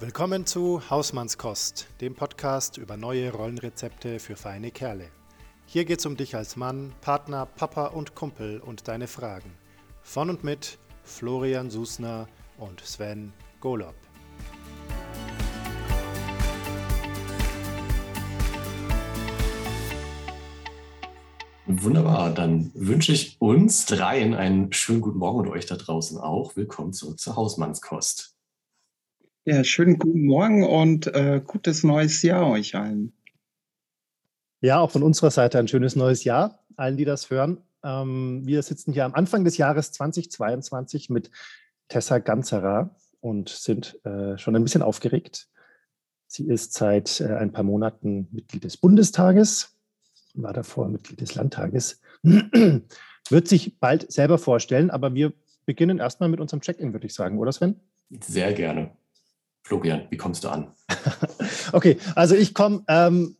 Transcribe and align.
Willkommen 0.00 0.46
zu 0.46 0.80
Hausmannskost, 0.90 1.88
dem 2.00 2.14
Podcast 2.14 2.76
über 2.78 2.96
neue 2.96 3.32
Rollenrezepte 3.32 4.20
für 4.20 4.36
feine 4.36 4.70
Kerle. 4.70 5.08
Hier 5.66 5.84
geht's 5.84 6.06
um 6.06 6.16
dich 6.16 6.36
als 6.36 6.54
Mann, 6.54 6.92
Partner, 7.00 7.46
Papa 7.46 7.86
und 7.86 8.14
Kumpel 8.14 8.60
und 8.60 8.86
deine 8.86 9.08
Fragen. 9.08 9.50
Von 10.02 10.30
und 10.30 10.44
mit 10.44 10.78
Florian 11.02 11.68
Susner 11.68 12.28
und 12.58 12.80
Sven 12.80 13.32
Golob. 13.58 13.96
Wunderbar, 21.66 22.32
dann 22.32 22.70
wünsche 22.74 23.10
ich 23.10 23.36
uns 23.40 23.84
dreien 23.86 24.34
einen 24.34 24.72
schönen 24.72 25.00
guten 25.00 25.18
Morgen 25.18 25.40
und 25.40 25.48
euch 25.48 25.66
da 25.66 25.74
draußen 25.74 26.18
auch. 26.18 26.54
Willkommen 26.54 26.92
zurück 26.92 27.18
zur 27.18 27.34
Hausmannskost. 27.34 28.37
Ja, 29.50 29.64
schönen 29.64 29.98
guten 29.98 30.26
Morgen 30.26 30.62
und 30.62 31.06
äh, 31.06 31.40
gutes 31.42 31.82
neues 31.82 32.20
Jahr 32.20 32.46
euch 32.50 32.74
allen. 32.74 33.14
Ja, 34.60 34.80
auch 34.80 34.90
von 34.90 35.02
unserer 35.02 35.30
Seite 35.30 35.58
ein 35.58 35.68
schönes 35.68 35.96
neues 35.96 36.22
Jahr, 36.22 36.66
allen, 36.76 36.98
die 36.98 37.06
das 37.06 37.30
hören. 37.30 37.62
Ähm, 37.82 38.42
wir 38.44 38.62
sitzen 38.62 38.92
hier 38.92 39.06
am 39.06 39.14
Anfang 39.14 39.44
des 39.44 39.56
Jahres 39.56 39.90
2022 39.92 41.08
mit 41.08 41.30
Tessa 41.88 42.18
Ganzerer 42.18 42.94
und 43.20 43.48
sind 43.48 43.98
äh, 44.04 44.36
schon 44.36 44.54
ein 44.54 44.62
bisschen 44.62 44.82
aufgeregt. 44.82 45.48
Sie 46.26 46.46
ist 46.46 46.74
seit 46.74 47.18
äh, 47.22 47.32
ein 47.36 47.50
paar 47.50 47.64
Monaten 47.64 48.28
Mitglied 48.30 48.64
des 48.64 48.76
Bundestages, 48.76 49.78
war 50.34 50.52
davor 50.52 50.90
Mitglied 50.90 51.22
des 51.22 51.36
Landtages, 51.36 52.02
wird 52.22 53.48
sich 53.48 53.80
bald 53.80 54.12
selber 54.12 54.36
vorstellen, 54.36 54.90
aber 54.90 55.14
wir 55.14 55.32
beginnen 55.64 56.00
erstmal 56.00 56.28
mit 56.28 56.38
unserem 56.38 56.60
Check-in, 56.60 56.92
würde 56.92 57.06
ich 57.06 57.14
sagen, 57.14 57.38
oder 57.38 57.50
Sven? 57.50 57.80
Sehr 58.10 58.52
gerne. 58.52 58.90
Florian, 59.68 60.06
wie 60.08 60.16
kommst 60.16 60.44
du 60.44 60.48
an? 60.48 60.72
okay, 61.72 61.98
also 62.14 62.34
ich 62.34 62.54
komme, 62.54 62.84
ähm, 62.88 63.36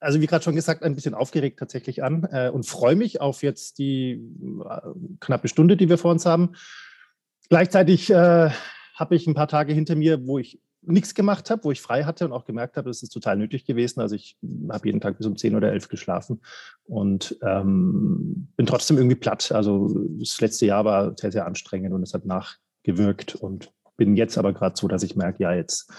also 0.00 0.20
wie 0.20 0.26
gerade 0.26 0.42
schon 0.42 0.56
gesagt, 0.56 0.82
ein 0.82 0.96
bisschen 0.96 1.14
aufgeregt 1.14 1.60
tatsächlich 1.60 2.02
an 2.02 2.26
äh, 2.32 2.50
und 2.50 2.66
freue 2.66 2.96
mich 2.96 3.20
auf 3.20 3.44
jetzt 3.44 3.78
die 3.78 4.20
äh, 4.68 4.80
knappe 5.20 5.46
Stunde, 5.46 5.76
die 5.76 5.88
wir 5.88 5.96
vor 5.96 6.10
uns 6.10 6.26
haben. 6.26 6.56
Gleichzeitig 7.48 8.10
äh, 8.10 8.50
habe 8.96 9.14
ich 9.14 9.28
ein 9.28 9.34
paar 9.34 9.46
Tage 9.46 9.72
hinter 9.72 9.94
mir, 9.94 10.26
wo 10.26 10.40
ich 10.40 10.60
nichts 10.82 11.14
gemacht 11.14 11.50
habe, 11.50 11.62
wo 11.62 11.70
ich 11.70 11.82
frei 11.82 12.02
hatte 12.02 12.24
und 12.24 12.32
auch 12.32 12.44
gemerkt 12.44 12.76
habe, 12.76 12.90
es 12.90 13.04
ist 13.04 13.10
total 13.10 13.36
nötig 13.36 13.64
gewesen. 13.64 14.00
Also 14.00 14.16
ich 14.16 14.38
habe 14.70 14.88
jeden 14.88 15.00
Tag 15.00 15.18
bis 15.18 15.26
um 15.28 15.36
10 15.36 15.54
oder 15.54 15.70
11 15.70 15.88
geschlafen 15.88 16.40
und 16.82 17.38
ähm, 17.42 18.48
bin 18.56 18.66
trotzdem 18.66 18.96
irgendwie 18.96 19.16
platt. 19.16 19.52
Also 19.52 19.94
das 20.18 20.40
letzte 20.40 20.66
Jahr 20.66 20.84
war 20.84 21.16
sehr, 21.16 21.30
sehr 21.30 21.46
anstrengend 21.46 21.92
und 21.92 22.02
es 22.02 22.12
hat 22.12 22.26
nachgewirkt 22.26 23.36
und 23.36 23.72
bin 23.98 24.16
jetzt 24.16 24.38
aber 24.38 24.54
gerade 24.54 24.76
so, 24.78 24.88
dass 24.88 25.02
ich 25.02 25.16
merke, 25.16 25.42
ja, 25.42 25.52
jetzt 25.52 25.92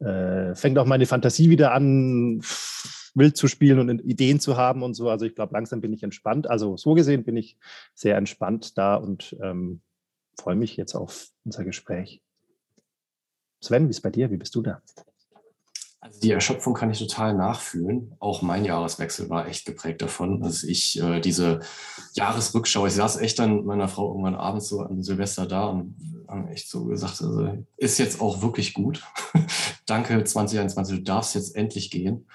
äh, 0.00 0.54
fängt 0.54 0.78
auch 0.78 0.84
meine 0.84 1.06
Fantasie 1.06 1.48
wieder 1.48 1.72
an, 1.72 2.42
wild 3.14 3.36
zu 3.36 3.48
spielen 3.48 3.78
und 3.78 4.00
Ideen 4.04 4.40
zu 4.40 4.58
haben 4.58 4.82
und 4.82 4.92
so. 4.92 5.08
Also 5.08 5.24
ich 5.24 5.34
glaube, 5.34 5.54
langsam 5.54 5.80
bin 5.80 5.94
ich 5.94 6.02
entspannt. 6.02 6.50
Also 6.50 6.76
so 6.76 6.92
gesehen 6.92 7.24
bin 7.24 7.36
ich 7.36 7.56
sehr 7.94 8.16
entspannt 8.16 8.76
da 8.76 8.96
und 8.96 9.34
ähm, 9.42 9.80
freue 10.38 10.56
mich 10.56 10.76
jetzt 10.76 10.94
auf 10.94 11.28
unser 11.44 11.64
Gespräch. 11.64 12.22
Sven, 13.62 13.86
wie 13.86 13.90
ist 13.90 14.02
bei 14.02 14.10
dir? 14.10 14.30
Wie 14.30 14.36
bist 14.36 14.54
du 14.54 14.62
da? 14.62 14.82
Also 16.08 16.20
die 16.20 16.32
Erschöpfung 16.32 16.74
kann 16.74 16.90
ich 16.90 16.98
total 16.98 17.34
nachfühlen. 17.34 18.14
Auch 18.18 18.42
mein 18.42 18.64
Jahreswechsel 18.64 19.28
war 19.30 19.46
echt 19.46 19.66
geprägt 19.66 20.02
davon. 20.02 20.40
dass 20.40 20.64
ich 20.64 21.00
äh, 21.00 21.20
diese 21.20 21.60
Jahresrückschau, 22.14 22.86
ich 22.86 22.94
saß 22.94 23.18
echt 23.18 23.38
dann 23.38 23.64
meiner 23.64 23.88
Frau 23.88 24.08
irgendwann 24.08 24.34
abends 24.34 24.68
so 24.68 24.80
an 24.80 25.02
Silvester 25.02 25.46
da 25.46 25.66
und 25.66 25.94
haben 26.28 26.48
echt 26.48 26.68
so 26.68 26.84
gesagt, 26.84 27.22
also 27.22 27.64
ist 27.76 27.98
jetzt 27.98 28.20
auch 28.20 28.42
wirklich 28.42 28.74
gut. 28.74 29.02
Danke 29.86 30.22
2021, 30.22 30.98
du 30.98 31.02
darfst 31.02 31.34
jetzt 31.34 31.56
endlich 31.56 31.90
gehen. 31.90 32.26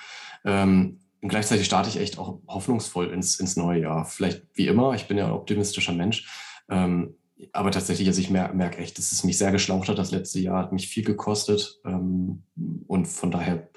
Ähm, 0.45 1.00
und 1.22 1.29
gleichzeitig 1.29 1.66
starte 1.66 1.89
ich 1.89 1.97
echt 1.97 2.17
auch 2.17 2.39
hoffnungsvoll 2.47 3.12
ins, 3.12 3.39
ins 3.39 3.56
neue 3.56 3.81
Jahr. 3.81 4.06
Vielleicht 4.06 4.44
wie 4.56 4.67
immer, 4.67 4.94
ich 4.94 5.07
bin 5.07 5.17
ja 5.17 5.25
ein 5.25 5.31
optimistischer 5.31 5.94
Mensch. 5.94 6.28
Ähm, 6.69 7.16
aber 7.51 7.71
tatsächlich, 7.71 8.07
also 8.07 8.21
ich 8.21 8.29
merke 8.29 8.55
merk 8.55 8.79
echt, 8.79 8.97
dass 8.97 9.11
es 9.11 9.23
mich 9.23 9.38
sehr 9.38 9.51
geschlaucht 9.51 9.89
hat. 9.89 9.97
Das 9.97 10.11
letzte 10.11 10.39
Jahr 10.39 10.59
hat 10.59 10.73
mich 10.73 10.88
viel 10.88 11.03
gekostet. 11.03 11.79
Ähm, 11.85 12.44
und 12.88 13.07
von 13.07 13.31
daher 13.31 13.69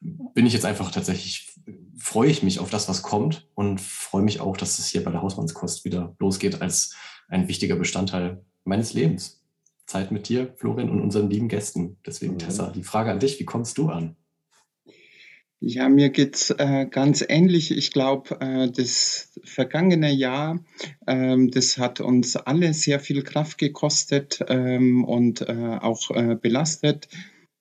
bin 0.00 0.46
ich 0.46 0.52
jetzt 0.52 0.64
einfach 0.64 0.90
tatsächlich, 0.90 1.52
freue 1.98 2.30
ich 2.30 2.42
mich 2.42 2.58
auf 2.60 2.70
das, 2.70 2.88
was 2.88 3.02
kommt 3.02 3.48
und 3.54 3.80
freue 3.80 4.22
mich 4.22 4.40
auch, 4.40 4.56
dass 4.56 4.78
es 4.78 4.88
hier 4.88 5.04
bei 5.04 5.10
der 5.10 5.22
Hausmannskost 5.22 5.84
wieder 5.84 6.14
losgeht 6.18 6.62
als 6.62 6.94
ein 7.28 7.48
wichtiger 7.48 7.76
Bestandteil 7.76 8.44
meines 8.64 8.94
Lebens. 8.94 9.44
Zeit 9.86 10.12
mit 10.12 10.28
dir, 10.28 10.54
Florian, 10.56 10.88
und 10.88 11.00
unseren 11.00 11.28
lieben 11.28 11.48
Gästen. 11.48 11.98
Deswegen, 12.06 12.34
mhm. 12.34 12.38
Tessa, 12.38 12.70
die 12.70 12.84
Frage 12.84 13.10
an 13.10 13.18
dich, 13.18 13.40
wie 13.40 13.44
kommst 13.44 13.76
du 13.76 13.88
an? 13.88 14.16
Ja, 15.62 15.90
mir 15.90 16.08
geht's 16.08 16.50
äh, 16.50 16.86
ganz 16.90 17.22
ähnlich. 17.28 17.70
Ich 17.76 17.92
glaube, 17.92 18.40
äh, 18.40 18.70
das 18.70 19.30
vergangene 19.44 20.10
Jahr, 20.10 20.64
ähm, 21.06 21.50
das 21.50 21.76
hat 21.76 22.00
uns 22.00 22.36
alle 22.36 22.72
sehr 22.72 22.98
viel 22.98 23.22
Kraft 23.22 23.58
gekostet 23.58 24.40
ähm, 24.48 25.04
und 25.04 25.42
äh, 25.42 25.78
auch 25.80 26.10
äh, 26.12 26.36
belastet. 26.40 27.08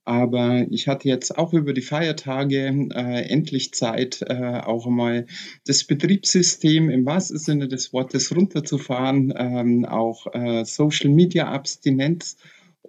Aber 0.05 0.65
ich 0.71 0.87
hatte 0.87 1.09
jetzt 1.09 1.37
auch 1.37 1.53
über 1.53 1.73
die 1.73 1.81
Feiertage 1.81 2.73
äh, 2.95 3.21
endlich 3.29 3.73
Zeit, 3.73 4.21
äh, 4.21 4.61
auch 4.63 4.87
mal 4.87 5.25
das 5.67 5.83
Betriebssystem 5.83 6.89
im 6.89 7.05
wahrsten 7.05 7.37
Sinne 7.37 7.67
des 7.67 7.91
Wortes 7.91 8.33
runterzufahren, 8.33 9.33
ähm, 9.35 9.85
auch 9.85 10.25
äh, 10.33 10.63
Social 10.63 11.09
Media 11.09 11.49
Abstinenz 11.51 12.37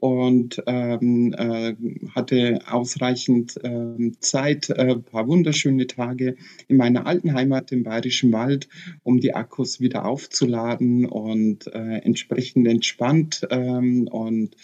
und 0.00 0.62
ähm, 0.66 1.34
äh, 1.34 1.75
hatte 2.15 2.61
ausreichend 2.66 3.62
äh, 3.62 4.12
Zeit, 4.21 4.71
äh, 4.71 4.97
paar 4.97 5.28
wunderschöne 5.28 5.87
Tage 5.87 6.37
in 6.69 6.77
meiner 6.77 7.06
alten 7.06 7.34
Heimat 7.34 7.71
im 7.72 7.84
Bayerischen 7.84 8.33
Wald, 8.33 8.69
um 9.03 9.21
die 9.21 9.34
Akkus 9.34 9.81
wieder 9.81 10.06
aufzuladen 10.06 11.06
und 11.06 11.66
äh, 11.69 11.99
entsprechend 11.99 12.66
entspannt 12.66 13.47
ähm, 13.50 14.09
und 14.09 14.56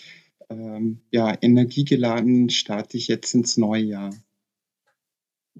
ähm, 0.48 1.00
ja, 1.10 1.36
energiegeladen 1.41 2.50
starte 2.50 2.96
ich 2.96 3.08
jetzt 3.08 3.34
ins 3.34 3.56
neue 3.56 3.82
Jahr. 3.82 4.14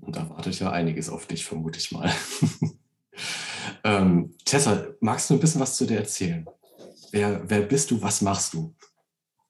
Und 0.01 0.17
da 0.17 0.29
wartet 0.31 0.59
ja 0.61 0.71
einiges 0.71 1.09
auf 1.09 1.27
dich, 1.27 1.45
vermute 1.45 1.79
ich 1.79 1.91
mal. 1.91 2.11
ähm, 3.85 4.35
Tessa, 4.45 4.87
magst 5.01 5.31
du 5.31 5.35
ein 5.35 5.41
bisschen 5.41 5.61
was 5.61 5.77
zu 5.77 5.87
dir 5.87 5.99
erzählen? 5.99 6.47
Wer, 7.13 7.49
wer 7.49 7.61
bist 7.61 7.91
du? 7.91 8.03
Was 8.03 8.21
machst 8.21 8.55
du? 8.55 8.75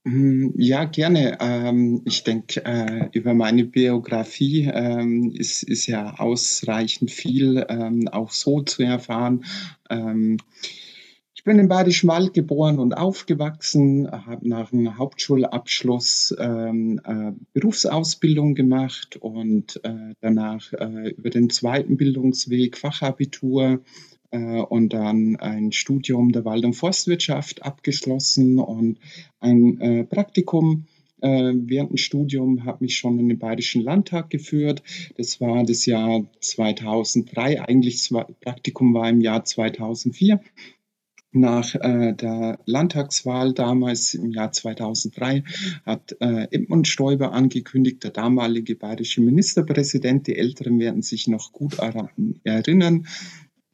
Hm, 0.06 0.54
ja, 0.56 0.84
gerne. 0.84 1.36
Ähm, 1.40 2.02
ich 2.04 2.22
denke, 2.22 2.64
äh, 2.64 3.08
über 3.10 3.34
meine 3.34 3.64
Biografie 3.64 4.70
ähm, 4.72 5.32
ist, 5.36 5.64
ist 5.64 5.88
ja 5.88 6.14
ausreichend 6.20 7.10
viel 7.10 7.66
ähm, 7.68 8.06
auch 8.06 8.30
so 8.30 8.60
zu 8.62 8.84
erfahren. 8.84 9.44
Ich 11.34 11.44
bin 11.44 11.58
im 11.60 11.68
Bayerischen 11.68 12.08
Wald 12.08 12.34
geboren 12.34 12.80
und 12.80 12.94
aufgewachsen, 12.94 14.10
habe 14.10 14.48
nach 14.48 14.72
einem 14.72 14.98
Hauptschulabschluss 14.98 16.32
äh, 16.32 16.72
Berufsausbildung 17.52 18.56
gemacht 18.56 19.16
und 19.16 19.80
äh, 19.84 20.14
danach 20.20 20.72
über 20.72 21.30
den 21.30 21.50
zweiten 21.50 21.96
Bildungsweg 21.96 22.76
Fachabitur 22.76 23.80
und 24.36 24.92
dann 24.92 25.36
ein 25.36 25.72
Studium 25.72 26.32
der 26.32 26.44
Wald- 26.44 26.64
und 26.64 26.74
Forstwirtschaft 26.74 27.62
abgeschlossen 27.62 28.58
und 28.58 28.98
ein 29.40 29.80
äh, 29.80 30.04
Praktikum 30.04 30.86
äh, 31.20 31.52
während 31.54 31.90
dem 31.90 31.96
Studium 31.96 32.64
hat 32.64 32.80
mich 32.80 32.96
schon 32.96 33.18
in 33.18 33.28
den 33.28 33.38
Bayerischen 33.38 33.82
Landtag 33.82 34.30
geführt. 34.30 34.82
Das 35.16 35.40
war 35.40 35.64
das 35.64 35.86
Jahr 35.86 36.26
2003. 36.40 37.62
Eigentlich 37.62 38.08
das 38.08 38.24
Praktikum 38.40 38.92
war 38.94 39.08
im 39.08 39.20
Jahr 39.20 39.44
2004. 39.44 40.40
Nach 41.32 41.74
äh, 41.74 42.14
der 42.14 42.58
Landtagswahl 42.64 43.52
damals 43.52 44.14
im 44.14 44.30
Jahr 44.30 44.52
2003 44.52 45.44
hat 45.84 46.16
äh, 46.20 46.46
Edmund 46.50 46.88
Stoiber 46.88 47.32
angekündigt, 47.32 48.04
der 48.04 48.10
damalige 48.10 48.74
bayerische 48.74 49.20
Ministerpräsident, 49.20 50.26
die 50.26 50.36
Älteren 50.36 50.78
werden 50.78 51.02
sich 51.02 51.28
noch 51.28 51.52
gut 51.52 51.76
erinnern, 52.44 53.06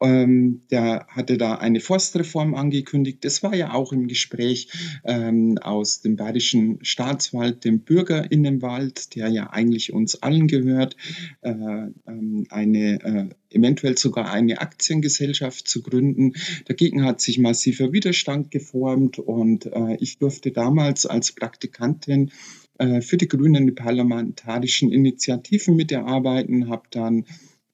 ähm, 0.03 0.61
der 0.69 1.07
hatte 1.07 1.37
da 1.37 1.55
eine 1.55 1.79
Forstreform 1.79 2.55
angekündigt. 2.55 3.19
Das 3.21 3.41
war 3.41 3.55
ja 3.55 3.73
auch 3.73 3.93
im 3.93 4.07
Gespräch 4.07 4.67
ähm, 5.05 5.57
aus 5.59 6.01
dem 6.01 6.17
Bayerischen 6.17 6.79
Staatswald, 6.83 7.63
dem 7.63 7.79
Bürgerinnenwald, 7.79 9.15
der 9.15 9.29
ja 9.29 9.49
eigentlich 9.51 9.93
uns 9.93 10.21
allen 10.21 10.47
gehört, 10.47 10.97
äh, 11.41 11.51
ähm, 11.51 12.45
eine 12.49 13.01
äh, 13.01 13.55
eventuell 13.55 13.97
sogar 13.97 14.31
eine 14.31 14.59
Aktiengesellschaft 14.59 15.67
zu 15.67 15.81
gründen. 15.81 16.33
Dagegen 16.65 17.05
hat 17.05 17.21
sich 17.21 17.39
massiver 17.39 17.93
Widerstand 17.93 18.51
geformt 18.51 19.19
und 19.19 19.67
äh, 19.67 19.95
ich 19.99 20.17
durfte 20.17 20.51
damals 20.51 21.05
als 21.05 21.31
Praktikantin 21.31 22.31
äh, 22.77 23.01
für 23.01 23.17
die 23.17 23.27
Grünen 23.27 23.65
die 23.67 23.71
parlamentarischen 23.71 24.91
Initiativen 24.91 25.75
mitarbeiten, 25.75 26.69
habe 26.69 26.83
dann 26.91 27.25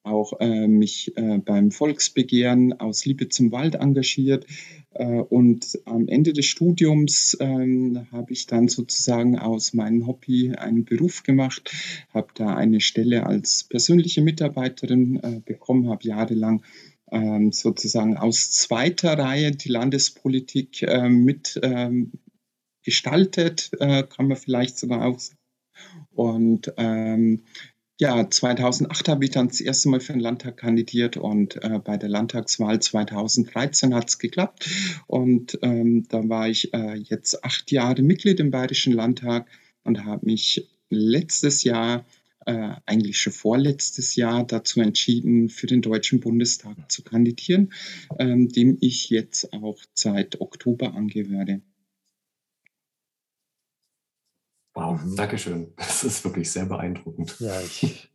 auch 0.03 0.39
äh, 0.39 0.67
mich 0.67 1.15
äh, 1.17 1.39
beim 1.39 1.71
Volksbegehren 1.71 2.79
aus 2.79 3.05
Liebe 3.05 3.29
zum 3.29 3.51
Wald 3.51 3.75
engagiert. 3.75 4.45
Äh, 4.91 5.05
und 5.05 5.79
am 5.85 6.07
Ende 6.07 6.33
des 6.33 6.45
Studiums 6.45 7.37
ähm, 7.39 8.07
habe 8.11 8.31
ich 8.33 8.47
dann 8.47 8.67
sozusagen 8.67 9.37
aus 9.37 9.73
meinem 9.73 10.07
Hobby 10.07 10.53
einen 10.55 10.85
Beruf 10.85 11.23
gemacht, 11.23 11.71
habe 12.13 12.29
da 12.35 12.55
eine 12.55 12.81
Stelle 12.81 13.25
als 13.25 13.65
persönliche 13.65 14.21
Mitarbeiterin 14.21 15.19
äh, 15.21 15.41
bekommen, 15.43 15.89
habe 15.89 16.07
jahrelang 16.07 16.63
ähm, 17.11 17.51
sozusagen 17.51 18.17
aus 18.17 18.51
zweiter 18.51 19.17
Reihe 19.17 19.51
die 19.51 19.69
Landespolitik 19.69 20.83
äh, 20.83 21.09
mit 21.09 21.59
ähm, 21.63 22.11
gestaltet, 22.83 23.71
äh, 23.79 24.03
kann 24.03 24.27
man 24.27 24.37
vielleicht 24.37 24.77
sogar 24.77 25.05
auch 25.05 25.19
sagen. 25.19 25.37
Und 26.11 26.73
ähm, 26.77 27.43
ja, 27.99 28.29
2008 28.29 29.09
habe 29.09 29.25
ich 29.25 29.31
dann 29.31 29.49
das 29.49 29.59
erste 29.59 29.89
Mal 29.89 29.99
für 29.99 30.13
den 30.13 30.21
Landtag 30.21 30.55
kandidiert 30.55 31.17
und 31.17 31.61
äh, 31.61 31.79
bei 31.83 31.97
der 31.97 32.07
Landtagswahl 32.07 32.81
2013 32.81 33.93
hat 33.93 34.07
es 34.07 34.19
geklappt. 34.19 34.69
Und 35.07 35.59
ähm, 35.63 36.05
da 36.07 36.27
war 36.29 36.47
ich 36.47 36.73
äh, 36.73 36.95
jetzt 36.95 37.43
acht 37.43 37.71
Jahre 37.73 38.01
Mitglied 38.01 38.39
im 38.39 38.51
Bayerischen 38.51 38.93
Landtag 38.93 39.47
und 39.83 40.05
habe 40.05 40.25
mich 40.25 40.65
letztes 40.89 41.65
Jahr, 41.65 42.05
äh, 42.45 42.69
eigentlich 42.85 43.19
schon 43.19 43.33
vorletztes 43.33 44.15
Jahr, 44.15 44.47
dazu 44.47 44.79
entschieden, 44.79 45.49
für 45.49 45.67
den 45.67 45.81
Deutschen 45.81 46.21
Bundestag 46.21 46.89
zu 46.89 47.03
kandidieren, 47.03 47.73
ähm, 48.17 48.47
dem 48.47 48.77
ich 48.79 49.09
jetzt 49.09 49.51
auch 49.51 49.77
seit 49.93 50.39
Oktober 50.39 50.93
angehöre. 50.93 51.59
Wow, 54.79 55.01
mhm. 55.03 55.15
Dankeschön. 55.15 55.73
Das 55.77 56.03
ist 56.03 56.23
wirklich 56.23 56.51
sehr 56.51 56.65
beeindruckend. 56.65 57.37
Ja, 57.39 57.59
ich, 57.59 58.09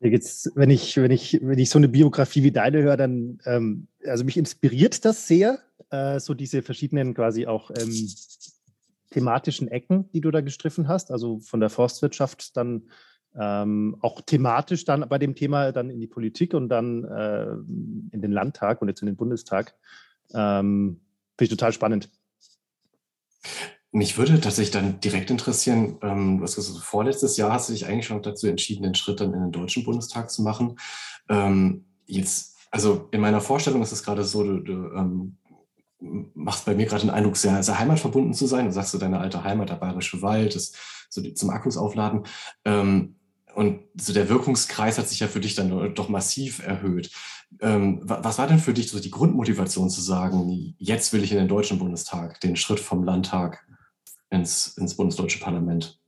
jetzt, 0.00 0.50
wenn 0.54 0.70
ich, 0.70 0.96
wenn 0.96 1.10
ich, 1.10 1.38
wenn 1.42 1.58
ich 1.58 1.70
so 1.70 1.78
eine 1.78 1.88
Biografie 1.88 2.42
wie 2.42 2.52
deine 2.52 2.82
höre, 2.82 2.96
dann, 2.96 3.38
ähm, 3.44 3.88
also 4.04 4.24
mich 4.24 4.36
inspiriert 4.36 5.04
das 5.04 5.26
sehr, 5.28 5.60
äh, 5.90 6.18
so 6.18 6.34
diese 6.34 6.62
verschiedenen 6.62 7.14
quasi 7.14 7.46
auch 7.46 7.70
ähm, 7.70 8.08
thematischen 9.10 9.68
Ecken, 9.68 10.10
die 10.12 10.20
du 10.20 10.30
da 10.30 10.40
gestriffen 10.40 10.88
hast, 10.88 11.10
also 11.10 11.38
von 11.40 11.60
der 11.60 11.70
Forstwirtschaft 11.70 12.56
dann 12.56 12.88
ähm, 13.38 13.96
auch 14.00 14.20
thematisch 14.20 14.84
dann 14.84 15.08
bei 15.08 15.18
dem 15.18 15.34
Thema 15.34 15.70
dann 15.70 15.90
in 15.90 16.00
die 16.00 16.06
Politik 16.06 16.54
und 16.54 16.68
dann 16.68 17.04
äh, 17.04 17.52
in 18.12 18.20
den 18.20 18.32
Landtag 18.32 18.82
und 18.82 18.88
jetzt 18.88 19.02
in 19.02 19.06
den 19.06 19.16
Bundestag. 19.16 19.74
Ähm, 20.34 21.00
Finde 21.36 21.44
ich 21.44 21.50
total 21.50 21.72
spannend. 21.72 22.10
Mich 23.90 24.18
würde 24.18 24.40
tatsächlich 24.40 24.70
dann 24.70 25.00
direkt 25.00 25.30
interessieren, 25.30 25.96
ähm, 26.02 26.42
was 26.42 26.56
gesagt, 26.56 26.84
vorletztes 26.84 27.36
Jahr 27.38 27.52
hast 27.52 27.68
du 27.68 27.72
dich 27.72 27.86
eigentlich 27.86 28.06
schon 28.06 28.22
dazu 28.22 28.46
entschieden, 28.46 28.82
den 28.82 28.94
Schritt 28.94 29.20
dann 29.20 29.32
in 29.32 29.40
den 29.40 29.52
Deutschen 29.52 29.84
Bundestag 29.84 30.30
zu 30.30 30.42
machen. 30.42 30.78
Ähm, 31.30 31.86
jetzt, 32.06 32.56
also 32.70 33.08
in 33.12 33.22
meiner 33.22 33.40
Vorstellung 33.40 33.80
ist 33.82 33.92
es 33.92 34.02
gerade 34.02 34.24
so, 34.24 34.44
du, 34.44 34.60
du 34.60 34.72
ähm, 34.94 35.36
machst 36.34 36.66
bei 36.66 36.74
mir 36.74 36.86
gerade 36.86 37.02
den 37.02 37.10
Eindruck, 37.10 37.36
sehr, 37.36 37.62
sehr 37.62 37.78
heimatverbunden 37.78 38.34
zu 38.34 38.46
sein. 38.46 38.66
Du 38.66 38.72
sagst 38.72 38.92
so, 38.92 38.98
deine 38.98 39.20
alte 39.20 39.42
Heimat, 39.42 39.70
der 39.70 39.76
Bayerische 39.76 40.20
Wald, 40.20 40.54
das, 40.54 40.72
so 41.08 41.22
die, 41.22 41.32
zum 41.32 41.48
Akkus 41.50 41.78
aufladen. 41.78 42.24
Ähm, 42.66 43.16
und 43.54 43.80
so 43.98 44.12
der 44.12 44.28
Wirkungskreis 44.28 44.98
hat 44.98 45.08
sich 45.08 45.20
ja 45.20 45.26
für 45.26 45.40
dich 45.40 45.54
dann 45.54 45.94
doch 45.94 46.08
massiv 46.08 46.60
erhöht. 46.60 47.10
Ähm, 47.60 48.00
was 48.02 48.38
war 48.38 48.46
denn 48.46 48.58
für 48.58 48.74
dich 48.74 48.90
so 48.90 49.00
die 49.00 49.10
Grundmotivation 49.10 49.88
zu 49.88 50.00
sagen, 50.00 50.74
jetzt 50.78 51.12
will 51.12 51.24
ich 51.24 51.32
in 51.32 51.38
den 51.38 51.48
Deutschen 51.48 51.78
Bundestag, 51.78 52.40
den 52.40 52.56
Schritt 52.56 52.78
vom 52.78 53.02
Landtag 53.02 53.66
ins, 54.30 54.76
ins 54.78 54.94
bundesdeutsche 54.94 55.40
Parlament? 55.40 55.98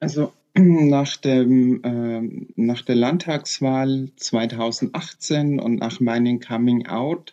Also 0.00 0.32
nach, 0.54 1.16
dem, 1.16 1.82
äh, 1.84 2.46
nach 2.56 2.82
der 2.82 2.96
Landtagswahl 2.96 4.08
2018 4.16 5.60
und 5.60 5.76
nach 5.76 6.00
meinem 6.00 6.40
Coming 6.40 6.86
Out 6.86 7.32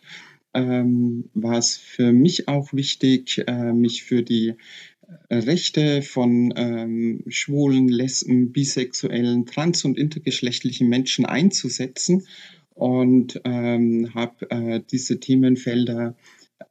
ähm, 0.54 1.30
war 1.34 1.58
es 1.58 1.76
für 1.76 2.12
mich 2.12 2.48
auch 2.48 2.72
wichtig, 2.72 3.44
äh, 3.46 3.72
mich 3.72 4.04
für 4.04 4.22
die 4.22 4.54
Rechte 5.30 6.02
von 6.02 6.52
ähm, 6.56 7.24
schwulen, 7.28 7.88
lesben, 7.88 8.52
bisexuellen, 8.52 9.46
trans- 9.46 9.84
und 9.84 9.96
intergeschlechtlichen 9.96 10.88
Menschen 10.88 11.24
einzusetzen 11.24 12.26
und 12.74 13.40
ähm, 13.44 14.10
habe 14.14 14.50
äh, 14.50 14.80
diese 14.90 15.18
Themenfelder 15.18 16.14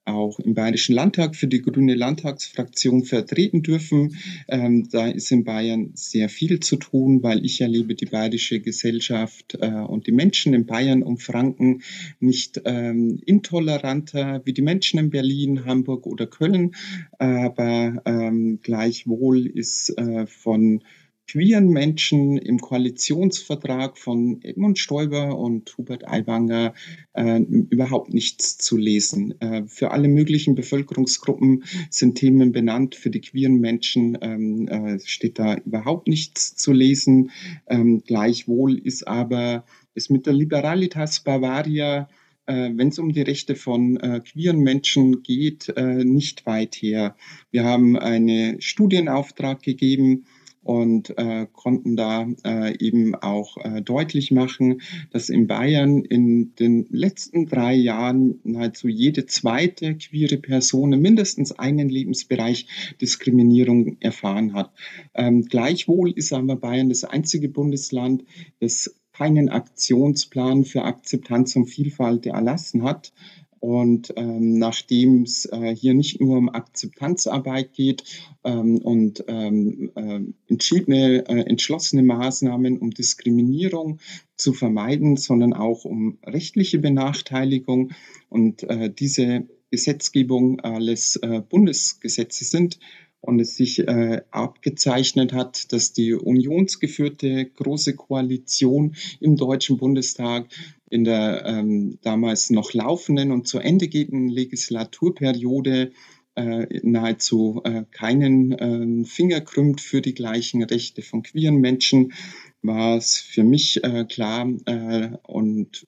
auch 0.06 0.40
im 0.40 0.54
Bayerischen 0.54 0.96
Landtag 0.96 1.36
für 1.36 1.48
die 1.48 1.62
Grüne 1.62 1.96
Landtagsfraktion 1.96 3.04
vertreten 3.04 3.62
dürfen. 3.62 4.18
Ähm, 4.48 4.88
da 4.90 5.08
ist 5.08 5.32
in 5.32 5.44
Bayern 5.44 5.92
sehr 5.96 6.30
viel 6.30 6.60
zu 6.60 6.78
tun, 6.78 7.24
weil 7.24 7.46
ich 7.46 7.62
erlebe 7.62 7.96
die 7.96 8.06
bayerische 8.06 8.60
Gesellschaft 8.60 9.58
äh, 9.60 9.68
und 9.68 10.08
die 10.08 10.12
Menschen 10.12 10.54
in 10.54 10.66
Bayern 10.66 11.04
und 11.04 11.22
Franken 11.22 11.82
nicht 12.20 12.62
ähm, 12.66 13.20
intoleranter 13.26 14.42
wie 14.46 14.54
die 14.54 14.62
Menschen 14.62 15.00
in 15.00 15.10
Berlin, 15.10 15.66
Hamburg 15.66 16.06
oder 16.06 16.28
Köln, 16.28 16.76
aber 17.20 18.02
ähm, 18.06 18.60
gleichwohl 18.62 19.46
ist 19.46 19.98
äh, 19.98 20.26
von 20.26 20.82
queeren 21.28 21.68
Menschen 21.70 22.38
im 22.38 22.60
Koalitionsvertrag 22.60 23.98
von 23.98 24.42
Edmund 24.44 24.80
Stoiber 24.80 25.38
und 25.38 25.78
Hubert 25.78 26.08
Aiwanger 26.08 26.74
äh, 27.14 27.40
überhaupt 27.42 28.14
nichts 28.14 28.58
zu 28.58 28.78
lesen. 28.78 29.40
Äh, 29.42 29.64
für 29.68 29.92
alle 29.92 30.08
möglichen 30.08 30.56
Bevölkerungsgruppen 30.56 31.66
sind 31.90 32.16
Themen 32.16 32.54
benannt. 32.54 32.96
Für 32.96 33.10
die 33.10 33.22
queeren 33.22 33.60
Menschen 33.60 34.18
ähm, 34.22 34.68
äh, 34.70 35.00
steht 35.06 35.38
da 35.38 35.56
überhaupt 35.56 36.08
nichts 36.08 36.56
zu 36.56 36.72
lesen. 36.72 37.32
Ähm, 37.68 38.04
gleichwohl 38.06 38.78
ist 38.78 39.06
aber 39.06 39.66
ist 39.96 40.10
mit 40.10 40.28
der 40.28 40.34
Liberalitas 40.34 41.20
Bavaria 41.20 42.08
äh, 42.48 42.72
wenn 42.74 42.88
es 42.88 42.98
um 42.98 43.12
die 43.12 43.22
Rechte 43.22 43.56
von 43.56 43.98
äh, 43.98 44.22
queeren 44.22 44.60
Menschen 44.60 45.22
geht, 45.22 45.68
äh, 45.76 46.06
nicht 46.06 46.46
weit 46.46 46.76
her. 46.76 47.16
Wir 47.52 47.66
haben 47.66 47.98
einen 47.98 48.62
Studienauftrag 48.62 49.62
gegeben, 49.62 50.26
und 50.68 51.18
äh, 51.18 51.48
konnten 51.54 51.96
da 51.96 52.28
äh, 52.44 52.78
eben 52.86 53.16
auch 53.16 53.56
äh, 53.64 53.82
deutlich 53.82 54.32
machen, 54.32 54.82
dass 55.12 55.30
in 55.30 55.48
Bayern 55.48 56.04
in 56.04 56.56
den 56.56 56.86
letzten 56.90 57.46
drei 57.46 57.74
Jahren 57.74 58.42
nahezu 58.44 58.90
jede 58.90 59.26
zweite 59.28 59.96
queere 59.96 60.38
Person 60.38 60.92
in 60.92 61.02
mindestens 61.02 61.54
einen 61.54 61.88
Lebensbereich 61.88 62.68
Diskriminierung 63.00 63.96
erfahren 64.02 64.54
hat. 64.54 64.72
Ähm, 65.14 65.44
gleichwohl 65.44 66.12
ist 66.12 66.34
aber 66.34 66.58
Bayern 66.58 66.90
das 66.90 67.06
einzige 67.06 67.48
Bundesland, 67.48 68.26
das 68.60 68.94
keinen 69.14 69.48
Aktionsplan 69.48 70.66
für 70.66 70.84
Akzeptanz 70.84 71.56
und 71.56 71.68
Vielfalt 71.68 72.26
erlassen 72.26 72.84
hat. 72.84 73.14
Und 73.60 74.14
ähm, 74.16 74.58
nachdem 74.60 75.24
es 75.24 75.46
äh, 75.46 75.76
hier 75.76 75.94
nicht 75.94 76.22
nur 76.22 76.38
um 76.38 76.50
Akzeptanzarbeit 76.50 77.74
geht 77.74 78.04
ähm, 78.44 78.78
und 78.80 79.24
ähm, 79.28 79.92
äh, 79.96 80.20
entschiedene, 80.48 81.28
äh, 81.28 81.42
entschlossene 81.42 82.04
Maßnahmen, 82.04 82.78
um 82.80 82.92
Diskriminierung 82.92 84.00
zu 84.36 84.54
vermeiden, 84.54 85.18
sondern 85.18 85.54
auch 85.54 85.86
um 85.86 86.18
rechtliche 86.26 86.80
Benachteiligung 86.80 87.92
und 88.30 88.64
äh, 88.64 88.92
diese 88.94 89.48
Gesetzgebung 89.72 90.60
alles 90.62 91.18
äh, 91.18 91.42
Bundesgesetze 91.42 92.46
sind, 92.46 92.80
und 93.28 93.40
es 93.40 93.58
sich 93.58 93.80
äh, 93.80 94.22
abgezeichnet 94.32 95.34
hat, 95.34 95.74
dass 95.74 95.92
die 95.92 96.14
unionsgeführte 96.14 97.46
Große 97.46 97.96
Koalition 97.96 98.96
im 99.20 99.36
Deutschen 99.36 99.78
Bundestag 99.78 100.48
in 100.90 101.04
der 101.04 101.44
ähm, 101.46 102.00
damals 102.02 102.50
noch 102.50 102.74
laufenden 102.74 103.32
und 103.32 103.48
zu 103.48 103.60
Ende 103.60 103.88
gehenden 103.88 104.28
Legislaturperiode 104.28 105.92
äh, 106.36 106.80
nahezu 106.84 107.62
äh, 107.64 107.84
keinen 107.92 108.52
äh, 108.52 109.06
Finger 109.06 109.42
krümmt 109.42 109.82
für 109.82 110.02
die 110.02 110.14
gleichen 110.14 110.64
Rechte 110.64 111.02
von 111.02 111.24
queeren 111.24 111.58
Menschen, 111.58 112.14
war 112.62 112.98
es 112.98 113.18
für 113.18 113.44
mich 113.44 113.84
äh, 113.84 114.06
klar 114.06 114.48
äh, 114.66 115.10
und 115.24 115.88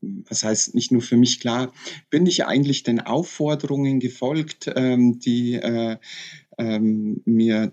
was 0.00 0.44
heißt 0.44 0.74
nicht 0.74 0.90
nur 0.90 1.02
für 1.02 1.16
mich 1.16 1.40
klar, 1.40 1.72
bin 2.10 2.26
ich 2.26 2.44
eigentlich 2.46 2.82
den 2.82 3.00
Aufforderungen 3.00 4.00
gefolgt, 4.00 4.70
ähm, 4.74 5.20
die 5.20 5.54
äh, 5.54 5.96
ähm, 6.58 7.22
mir 7.24 7.72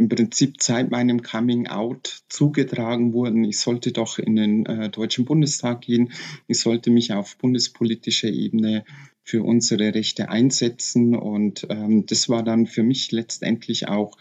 im 0.00 0.08
Prinzip 0.08 0.62
seit 0.62 0.90
meinem 0.90 1.22
Coming 1.22 1.66
Out 1.66 2.22
zugetragen 2.30 3.12
wurden. 3.12 3.44
Ich 3.44 3.60
sollte 3.60 3.92
doch 3.92 4.18
in 4.18 4.34
den 4.34 4.64
äh, 4.64 4.88
Deutschen 4.88 5.26
Bundestag 5.26 5.82
gehen. 5.82 6.12
Ich 6.46 6.60
sollte 6.60 6.90
mich 6.90 7.12
auf 7.12 7.36
bundespolitischer 7.36 8.30
Ebene 8.30 8.86
für 9.22 9.42
unsere 9.42 9.94
Rechte 9.94 10.30
einsetzen. 10.30 11.14
Und 11.14 11.66
ähm, 11.68 12.06
das 12.06 12.30
war 12.30 12.42
dann 12.42 12.66
für 12.66 12.82
mich 12.82 13.12
letztendlich 13.12 13.88
auch 13.88 14.16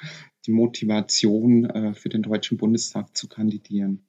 die 0.45 0.51
Motivation, 0.51 1.63
äh, 1.63 1.93
für 1.93 2.09
den 2.09 2.23
Deutschen 2.23 2.57
Bundestag 2.57 3.15
zu 3.15 3.29
kandidieren. 3.29 4.05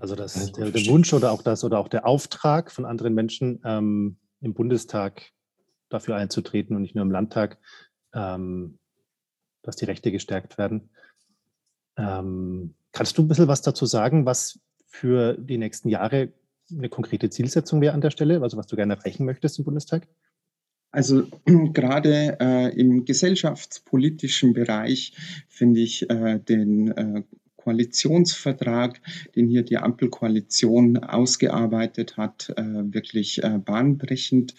Also 0.00 0.14
das, 0.14 0.52
der, 0.52 0.70
der, 0.70 0.86
Wunsch 0.86 1.12
oder 1.12 1.30
auch 1.30 1.42
das 1.42 1.62
oder 1.62 1.78
auch 1.78 1.88
der 1.88 2.06
Auftrag 2.06 2.72
von 2.72 2.86
anderen 2.86 3.12
Menschen 3.12 3.60
ähm, 3.66 4.16
im 4.40 4.54
Bundestag 4.54 5.35
dafür 5.88 6.16
einzutreten 6.16 6.76
und 6.76 6.82
nicht 6.82 6.94
nur 6.94 7.04
im 7.04 7.10
Landtag, 7.10 7.58
ähm, 8.14 8.78
dass 9.62 9.76
die 9.76 9.84
Rechte 9.84 10.12
gestärkt 10.12 10.58
werden. 10.58 10.90
Ähm, 11.96 12.74
kannst 12.92 13.16
du 13.18 13.22
ein 13.22 13.28
bisschen 13.28 13.48
was 13.48 13.62
dazu 13.62 13.86
sagen, 13.86 14.26
was 14.26 14.60
für 14.86 15.34
die 15.34 15.58
nächsten 15.58 15.88
Jahre 15.88 16.32
eine 16.70 16.88
konkrete 16.88 17.30
Zielsetzung 17.30 17.80
wäre 17.80 17.94
an 17.94 18.00
der 18.00 18.10
Stelle, 18.10 18.42
also 18.42 18.56
was 18.56 18.66
du 18.66 18.76
gerne 18.76 18.96
erreichen 18.96 19.24
möchtest 19.24 19.58
im 19.58 19.64
Bundestag? 19.64 20.08
Also 20.90 21.26
gerade 21.72 22.38
äh, 22.40 22.78
im 22.78 23.04
gesellschaftspolitischen 23.04 24.52
Bereich 24.52 25.14
finde 25.48 25.80
ich 25.80 26.08
äh, 26.10 26.38
den 26.38 26.88
äh, 26.92 27.22
Koalitionsvertrag, 27.66 29.00
den 29.34 29.48
hier 29.48 29.64
die 29.64 29.78
Ampelkoalition 29.78 30.98
ausgearbeitet 30.98 32.16
hat, 32.16 32.54
äh, 32.56 32.62
wirklich 32.62 33.42
äh, 33.42 33.58
bahnbrechend. 33.58 34.54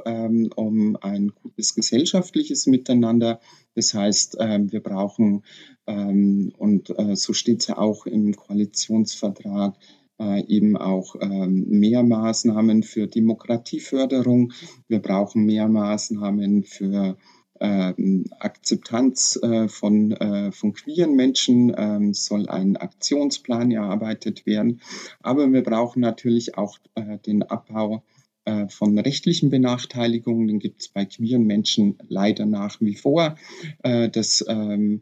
um 0.56 0.96
ein 1.01 1.32
gutes 1.42 1.74
gesellschaftliches 1.74 2.68
Miteinander. 2.68 3.39
Das 3.74 3.94
heißt, 3.94 4.36
wir 4.36 4.82
brauchen, 4.82 5.44
und 5.86 6.89
äh, 6.98 7.16
so 7.16 7.34
steht 7.34 7.62
es 7.62 7.68
ja 7.68 7.78
auch 7.78 8.06
im 8.06 8.36
Koalitionsvertrag, 8.36 9.75
äh, 10.19 10.45
eben 10.47 10.77
auch 10.77 11.15
ähm, 11.19 11.65
mehr 11.69 12.03
Maßnahmen 12.03 12.83
für 12.83 13.07
Demokratieförderung. 13.07 14.53
Wir 14.88 14.99
brauchen 14.99 15.45
mehr 15.45 15.67
Maßnahmen 15.67 16.63
für 16.63 17.17
ähm, 17.59 18.25
Akzeptanz 18.39 19.39
äh, 19.41 19.67
von, 19.67 20.11
äh, 20.11 20.51
von 20.51 20.73
queeren 20.73 21.15
Menschen 21.15 21.73
ähm, 21.77 22.13
soll 22.13 22.47
ein 22.47 22.77
Aktionsplan 22.77 23.71
erarbeitet 23.71 24.45
werden. 24.45 24.81
Aber 25.21 25.51
wir 25.51 25.63
brauchen 25.63 25.99
natürlich 25.99 26.57
auch 26.57 26.77
äh, 26.95 27.17
den 27.19 27.43
Abbau 27.43 28.03
äh, 28.45 28.67
von 28.67 28.97
rechtlichen 28.97 29.49
Benachteiligungen. 29.49 30.47
Den 30.47 30.59
gibt 30.59 30.81
es 30.81 30.88
bei 30.88 31.05
queeren 31.05 31.45
Menschen 31.45 31.97
leider 32.07 32.45
nach 32.45 32.79
wie 32.79 32.95
vor. 32.95 33.35
Äh, 33.83 34.09
das 34.09 34.45
ähm, 34.47 35.01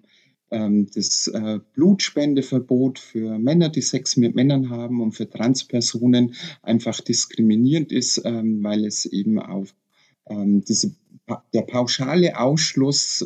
das 0.49 1.27
äh, 1.27 1.59
Blutspendeverbot 1.73 2.99
für 2.99 3.37
Männer, 3.37 3.69
die 3.69 3.81
Sex 3.81 4.15
mit 4.15 4.35
Männern 4.35 4.69
haben 4.69 5.01
und 5.01 5.11
für 5.11 5.29
Transpersonen 5.29 6.35
einfach 6.61 7.01
diskriminierend 7.01 7.91
ist, 7.91 8.21
ähm, 8.23 8.63
weil 8.63 8.85
es 8.85 9.05
eben 9.05 9.39
auf 9.39 9.75
ähm, 10.27 10.63
diese, 10.63 10.95
der 11.53 11.63
pauschale 11.63 12.39
Ausschluss 12.39 13.23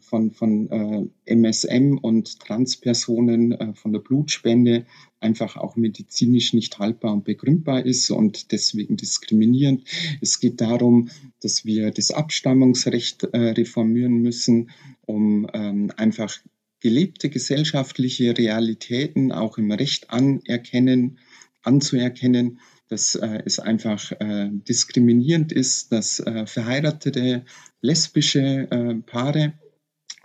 von, 0.00 0.30
von 0.32 0.70
äh, 0.70 1.34
MSM 1.34 1.98
und 1.98 2.40
Transpersonen 2.40 3.52
äh, 3.52 3.74
von 3.74 3.92
der 3.92 4.00
Blutspende 4.00 4.86
einfach 5.22 5.56
auch 5.56 5.76
medizinisch 5.76 6.52
nicht 6.52 6.78
haltbar 6.78 7.12
und 7.12 7.24
begründbar 7.24 7.84
ist 7.84 8.10
und 8.10 8.52
deswegen 8.52 8.96
diskriminierend. 8.96 9.84
Es 10.20 10.40
geht 10.40 10.60
darum, 10.60 11.08
dass 11.40 11.64
wir 11.64 11.90
das 11.90 12.10
Abstammungsrecht 12.10 13.24
äh, 13.24 13.38
reformieren 13.50 14.22
müssen, 14.22 14.70
um 15.06 15.48
ähm, 15.52 15.90
einfach 15.96 16.38
gelebte 16.80 17.30
gesellschaftliche 17.30 18.36
Realitäten 18.36 19.30
auch 19.32 19.56
im 19.56 19.70
Recht 19.70 20.10
anerkennen, 20.10 21.18
anzuerkennen, 21.62 22.58
dass 22.88 23.14
äh, 23.14 23.42
es 23.46 23.58
einfach 23.58 24.12
äh, 24.20 24.50
diskriminierend 24.50 25.52
ist, 25.52 25.92
dass 25.92 26.20
äh, 26.20 26.46
verheiratete 26.46 27.44
lesbische 27.80 28.68
äh, 28.70 28.94
Paare 29.06 29.54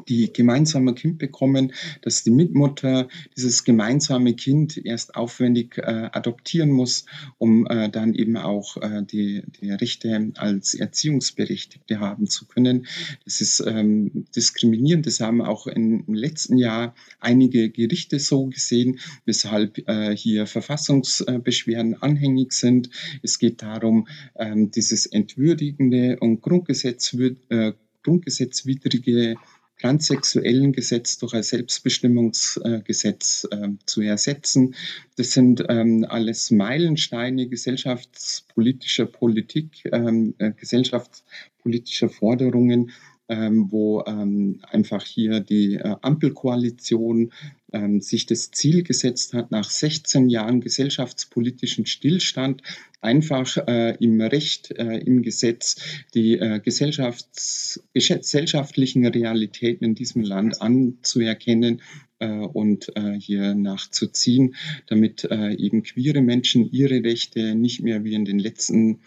die 0.10 0.32
gemeinsame 0.32 0.94
Kind 0.94 1.18
bekommen, 1.18 1.74
dass 2.02 2.24
die 2.24 2.32
Mitmutter 2.32 3.08
dieses 3.36 3.64
gemeinsame 3.64 4.34
Kind 4.34 4.78
erst 4.78 5.16
aufwendig 5.16 5.78
äh, 5.78 6.10
adoptieren 6.12 6.72
muss, 6.72 7.06
um 7.38 7.66
äh, 7.68 7.90
dann 7.90 8.14
eben 8.14 8.38
auch 8.38 8.78
äh, 8.78 9.04
die, 9.04 9.44
die 9.62 9.72
Rechte 9.72 10.32
als 10.36 10.74
Erziehungsberechtigte 10.74 12.00
haben 12.00 12.28
zu 12.28 12.46
können. 12.46 12.86
Das 13.26 13.42
ist 13.42 13.64
ähm, 13.66 14.26
diskriminierend. 14.36 15.06
Das 15.06 15.20
haben 15.20 15.42
auch 15.42 15.68
im 15.68 16.04
letzten 16.08 16.58
Jahr 16.58 16.96
einige 17.20 17.70
Gerichte 17.70 18.20
so 18.20 18.48
gesehen, 18.48 19.00
weshalb 19.26 19.88
äh, 19.88 20.16
hier 20.16 20.48
Verfassungsbeschwerden 20.48 22.02
anhängig 22.02 22.54
sind. 22.54 22.90
Es 23.22 23.40
geht 23.40 23.62
darum, 23.62 24.08
ähm, 24.36 24.72
dieses 24.72 25.06
entwürdigende 25.06 26.18
und 26.20 26.42
Grundgesetzwid 26.42 27.38
äh, 27.50 27.74
grundgesetzwidrige 28.04 29.36
transsexuellen 29.80 30.72
Gesetz 30.72 31.18
durch 31.18 31.34
ein 31.34 31.44
Selbstbestimmungsgesetz 31.44 33.48
äh, 33.52 33.70
zu 33.86 34.02
ersetzen. 34.02 34.76
Das 35.16 35.32
sind 35.32 35.64
ähm, 35.70 36.06
alles 36.08 36.52
Meilensteine 36.52 37.48
gesellschaftspolitischer 37.48 39.06
Politik, 39.06 39.88
ähm, 39.92 40.34
äh, 40.40 40.52
gesellschaftspolitischer 40.52 42.10
Forderungen, 42.10 42.92
ähm, 43.30 43.72
wo 43.72 44.04
ähm, 44.06 44.62
einfach 44.70 45.04
hier 45.04 45.40
die 45.40 45.76
äh, 45.76 45.96
Ampelkoalition 46.02 47.32
ähm, 47.74 48.00
sich 48.02 48.26
das 48.26 48.52
Ziel 48.52 48.84
gesetzt 48.84 49.34
hat, 49.34 49.52
nach 49.52 49.70
16 49.70 50.30
Jahren 50.30 50.62
gesellschaftspolitischen 50.62 51.86
Stillstand 51.86 52.64
einfach 53.02 53.58
äh, 53.68 53.96
im 54.00 54.22
Recht, 54.22 54.72
äh, 54.72 54.98
im 55.00 55.22
Gesetz 55.22 55.76
die 56.14 56.38
äh, 56.38 56.60
gesellschafts 56.60 57.84
gesellschaftlichen 57.94 59.06
Realitäten 59.06 59.84
in 59.84 59.96
diesem 59.96 60.24
Land 60.24 60.62
anzuerkennen 60.62 61.82
äh, 62.20 62.30
und 62.30 62.96
äh, 62.96 63.14
hier 63.20 63.54
nachzuziehen, 63.56 64.56
damit 64.88 65.26
eben 65.26 65.84
queere 65.84 66.22
Menschen 66.22 66.72
ihre 66.72 67.04
Rechte 67.04 67.56
nicht 67.56 67.82
mehr 67.82 68.04
wie 68.04 68.14
in 68.14 68.26
den 68.26 68.40
letzten 68.40 69.00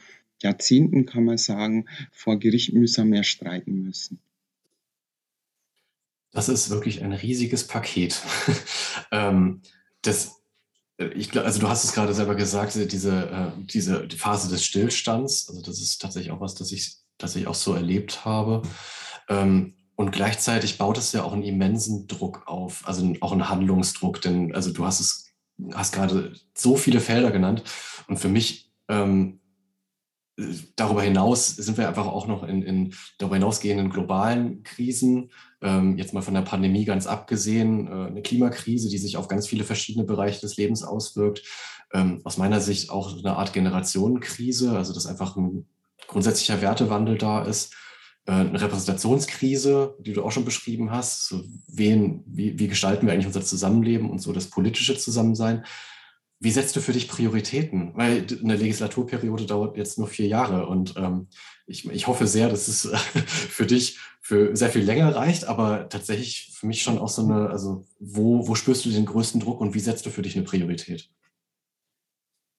Jahrzehnten, 0.42 1.06
kann 1.06 1.24
man 1.24 1.38
sagen, 1.38 1.86
vor 2.12 2.38
Gericht 2.38 2.72
mühsam 2.72 3.10
mehr 3.10 3.24
streiten 3.24 3.82
müssen. 3.82 4.20
Das 6.32 6.48
ist 6.48 6.70
wirklich 6.70 7.02
ein 7.02 7.12
riesiges 7.12 7.66
Paket. 7.66 8.20
ähm, 9.10 9.62
das 10.02 10.40
ich 11.14 11.30
glaube, 11.30 11.46
also 11.46 11.60
du 11.60 11.68
hast 11.68 11.84
es 11.84 11.92
gerade 11.92 12.12
selber 12.12 12.34
gesagt, 12.34 12.74
diese, 12.74 13.30
äh, 13.30 13.62
diese 13.64 14.06
die 14.06 14.16
Phase 14.16 14.50
des 14.50 14.64
Stillstands, 14.64 15.48
also 15.48 15.62
das 15.62 15.80
ist 15.80 16.00
tatsächlich 16.00 16.30
auch 16.30 16.40
was, 16.40 16.54
das 16.54 16.72
ich 16.72 16.96
tatsächlich 17.16 17.48
auch 17.48 17.54
so 17.54 17.74
erlebt 17.74 18.24
habe. 18.24 18.62
Ähm, 19.28 19.74
und 19.96 20.12
gleichzeitig 20.12 20.78
baut 20.78 20.98
es 20.98 21.12
ja 21.12 21.22
auch 21.22 21.32
einen 21.32 21.42
immensen 21.42 22.06
Druck 22.06 22.46
auf, 22.46 22.86
also 22.86 23.14
auch 23.20 23.32
einen 23.32 23.48
Handlungsdruck, 23.48 24.20
denn 24.20 24.54
also 24.54 24.72
du 24.72 24.84
hast 24.84 25.00
es, 25.00 25.26
hast 25.74 25.94
gerade 25.94 26.34
so 26.54 26.76
viele 26.76 27.00
Felder 27.00 27.30
genannt. 27.30 27.62
Und 28.06 28.18
für 28.18 28.28
mich 28.28 28.70
ähm, 28.88 29.39
darüber 30.76 31.02
hinaus 31.02 31.48
sind 31.48 31.78
wir 31.78 31.88
einfach 31.88 32.06
auch 32.06 32.26
noch 32.26 32.42
in, 32.42 32.62
in 32.62 32.94
darüber 33.18 33.36
hinausgehenden 33.36 33.90
globalen 33.90 34.62
Krisen, 34.62 35.30
ähm, 35.62 35.98
jetzt 35.98 36.14
mal 36.14 36.22
von 36.22 36.34
der 36.34 36.42
Pandemie 36.42 36.84
ganz 36.84 37.06
abgesehen, 37.06 37.86
äh, 37.86 38.06
eine 38.06 38.22
Klimakrise, 38.22 38.88
die 38.88 38.98
sich 38.98 39.16
auf 39.16 39.28
ganz 39.28 39.46
viele 39.46 39.64
verschiedene 39.64 40.04
Bereiche 40.04 40.40
des 40.40 40.56
Lebens 40.56 40.82
auswirkt. 40.82 41.42
Ähm, 41.92 42.20
aus 42.24 42.38
meiner 42.38 42.60
Sicht 42.60 42.90
auch 42.90 43.18
eine 43.18 43.36
Art 43.36 43.52
Generationenkrise, 43.52 44.76
also 44.76 44.92
dass 44.92 45.06
einfach 45.06 45.36
ein 45.36 45.66
grundsätzlicher 46.06 46.60
Wertewandel 46.62 47.18
da 47.18 47.42
ist. 47.42 47.74
Äh, 48.26 48.32
eine 48.32 48.60
Repräsentationskrise, 48.60 49.96
die 49.98 50.12
du 50.12 50.22
auch 50.22 50.32
schon 50.32 50.44
beschrieben 50.44 50.90
hast. 50.90 51.28
So, 51.28 51.42
wen, 51.68 52.22
wie, 52.26 52.58
wie 52.58 52.68
gestalten 52.68 53.06
wir 53.06 53.12
eigentlich 53.12 53.26
unser 53.26 53.42
Zusammenleben 53.42 54.10
und 54.10 54.20
so 54.20 54.32
das 54.32 54.48
politische 54.48 54.96
Zusammensein? 54.96 55.64
Wie 56.42 56.50
setzt 56.50 56.74
du 56.74 56.80
für 56.80 56.92
dich 56.92 57.06
Prioritäten? 57.06 57.92
Weil 57.94 58.26
eine 58.42 58.56
Legislaturperiode 58.56 59.44
dauert 59.44 59.76
jetzt 59.76 59.98
nur 59.98 60.08
vier 60.08 60.26
Jahre 60.26 60.66
und 60.66 60.94
ähm, 60.96 61.28
ich, 61.66 61.88
ich 61.88 62.06
hoffe 62.06 62.26
sehr, 62.26 62.48
dass 62.48 62.66
es 62.66 62.86
für 63.26 63.66
dich 63.66 63.98
für 64.22 64.56
sehr 64.56 64.70
viel 64.70 64.82
länger 64.82 65.14
reicht, 65.14 65.44
aber 65.44 65.88
tatsächlich 65.90 66.52
für 66.54 66.66
mich 66.66 66.82
schon 66.82 66.98
auch 66.98 67.08
so 67.08 67.22
eine, 67.22 67.50
also 67.50 67.84
wo, 67.98 68.48
wo 68.48 68.54
spürst 68.54 68.86
du 68.86 68.90
den 68.90 69.06
größten 69.06 69.40
Druck 69.40 69.60
und 69.60 69.74
wie 69.74 69.80
setzt 69.80 70.06
du 70.06 70.10
für 70.10 70.22
dich 70.22 70.34
eine 70.34 70.44
Priorität? 70.44 71.10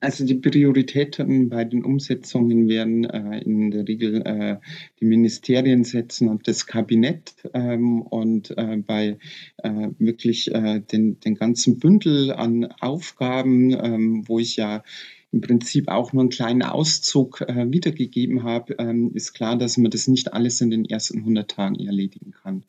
Also 0.01 0.25
die 0.25 0.33
Prioritäten 0.33 1.49
bei 1.49 1.63
den 1.63 1.85
Umsetzungen 1.85 2.67
werden 2.67 3.03
äh, 3.05 3.37
in 3.43 3.69
der 3.69 3.87
Regel 3.87 4.23
äh, 4.25 4.57
die 4.99 5.05
Ministerien 5.05 5.83
setzen 5.83 6.27
und 6.27 6.47
das 6.47 6.65
Kabinett 6.65 7.35
ähm, 7.53 8.01
und 8.01 8.49
äh, 8.57 8.77
bei 8.77 9.19
äh, 9.57 9.89
wirklich 9.99 10.51
äh, 10.55 10.79
den, 10.79 11.19
den 11.19 11.35
ganzen 11.35 11.77
Bündel 11.77 12.31
an 12.31 12.65
Aufgaben, 12.79 13.71
ähm, 13.79 14.23
wo 14.27 14.39
ich 14.39 14.55
ja 14.55 14.83
im 15.31 15.41
Prinzip 15.41 15.87
auch 15.87 16.11
nur 16.13 16.23
einen 16.23 16.29
kleinen 16.29 16.61
Auszug 16.61 17.41
äh, 17.41 17.71
wiedergegeben 17.71 18.43
habe, 18.43 18.75
ähm, 18.79 19.11
ist 19.13 19.33
klar, 19.33 19.57
dass 19.57 19.77
man 19.77 19.91
das 19.91 20.07
nicht 20.07 20.33
alles 20.33 20.59
in 20.61 20.71
den 20.71 20.85
ersten 20.85 21.19
100 21.19 21.49
Tagen 21.49 21.75
erledigen 21.75 22.33
kann. 22.43 22.63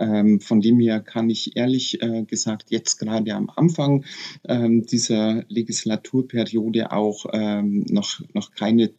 Ähm, 0.00 0.40
von 0.40 0.60
dem 0.60 0.78
her 0.78 1.00
kann 1.00 1.28
ich 1.28 1.56
ehrlich 1.56 2.02
äh, 2.02 2.22
gesagt 2.22 2.70
jetzt 2.70 2.98
gerade 2.98 3.34
am 3.34 3.50
Anfang 3.54 4.04
ähm, 4.44 4.86
dieser 4.86 5.44
Legislaturperiode 5.48 6.92
auch 6.92 7.26
ähm, 7.32 7.84
noch, 7.88 8.20
noch 8.32 8.52
keine 8.52 8.90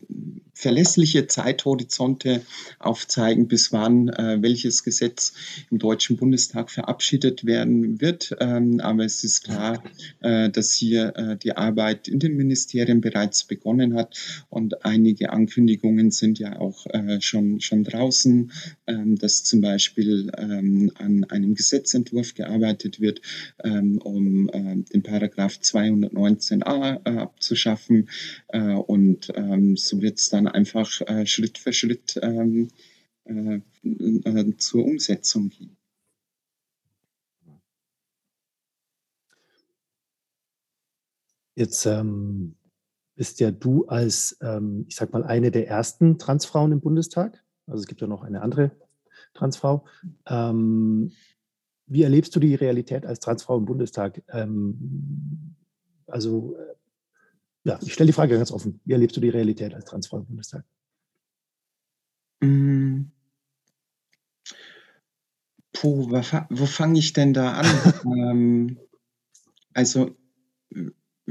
verlässliche 0.53 1.27
Zeithorizonte 1.27 2.41
aufzeigen, 2.79 3.47
bis 3.47 3.71
wann 3.71 4.09
äh, 4.09 4.39
welches 4.41 4.83
Gesetz 4.83 5.33
im 5.71 5.79
Deutschen 5.79 6.17
Bundestag 6.17 6.69
verabschiedet 6.69 7.45
werden 7.45 8.01
wird. 8.01 8.35
Ähm, 8.41 8.81
aber 8.81 9.05
es 9.05 9.23
ist 9.23 9.45
klar, 9.45 9.81
äh, 10.19 10.49
dass 10.49 10.73
hier 10.73 11.15
äh, 11.15 11.37
die 11.37 11.55
Arbeit 11.55 12.09
in 12.09 12.19
den 12.19 12.35
Ministerien 12.35 12.99
bereits 13.09 13.43
begonnen 13.43 13.95
hat 13.95 14.15
und 14.49 14.85
einige 14.85 15.31
Ankündigungen 15.31 16.11
sind 16.11 16.39
ja 16.39 16.59
auch 16.59 16.85
äh, 16.87 17.21
schon, 17.21 17.59
schon 17.61 17.83
draußen, 17.83 18.51
ähm, 18.87 19.17
dass 19.17 19.43
zum 19.43 19.61
Beispiel 19.61 20.31
ähm, 20.37 20.91
an 20.95 21.23
einem 21.25 21.55
Gesetzentwurf 21.55 22.33
gearbeitet 22.33 22.99
wird, 22.99 23.21
ähm, 23.63 23.97
um 23.99 24.49
äh, 24.49 24.75
den 24.93 25.03
Paragraph 25.03 25.59
219a 25.61 27.01
äh, 27.05 27.17
abzuschaffen 27.19 28.09
und 28.87 29.31
ähm, 29.35 29.77
so 29.77 30.01
wird 30.01 30.19
es 30.19 30.29
dann 30.29 30.47
einfach 30.47 31.01
äh, 31.01 31.25
Schritt 31.25 31.57
für 31.57 31.73
Schritt 31.73 32.19
ähm, 32.21 32.69
äh, 33.25 33.61
äh, 33.83 34.57
zur 34.57 34.85
Umsetzung 34.85 35.49
gehen. 35.49 35.77
Jetzt 41.55 41.85
ähm, 41.85 42.55
bist 43.19 43.41
ja 43.41 43.51
du 43.51 43.85
als, 43.85 44.37
ähm, 44.39 44.85
ich 44.87 44.95
sag 44.95 45.11
mal, 45.11 45.25
eine 45.25 45.51
der 45.51 45.67
ersten 45.67 46.17
Transfrauen 46.19 46.71
im 46.71 46.79
Bundestag. 46.79 47.43
Also 47.67 47.81
es 47.81 47.85
gibt 47.85 47.99
ja 47.99 48.07
noch 48.07 48.23
eine 48.23 48.41
andere 48.41 48.71
Transfrau. 49.33 49.83
Ähm, 50.25 51.11
wie 51.85 52.03
erlebst 52.03 52.33
du 52.33 52.39
die 52.39 52.55
Realität 52.55 53.05
als 53.05 53.19
Transfrau 53.19 53.57
im 53.57 53.65
Bundestag? 53.65 54.23
Ähm, 54.29 55.57
also 56.07 56.55
äh, 56.55 56.75
ja, 57.65 57.77
ich 57.81 57.91
stelle 57.91 58.07
die 58.07 58.13
Frage 58.13 58.37
ganz 58.37 58.53
offen. 58.53 58.79
Wie 58.85 58.93
erlebst 58.93 59.17
du 59.17 59.19
die 59.19 59.27
Realität 59.27 59.73
als 59.73 59.83
Transfrau 59.83 60.19
im 60.19 60.25
Bundestag? 60.25 60.63
Mm. 62.39 63.01
Puh, 65.73 66.09
wo 66.09 66.65
fange 66.65 66.99
ich 66.99 67.11
denn 67.11 67.33
da 67.33 67.51
an? 67.51 67.65
ähm, 68.05 68.79
also 69.73 70.15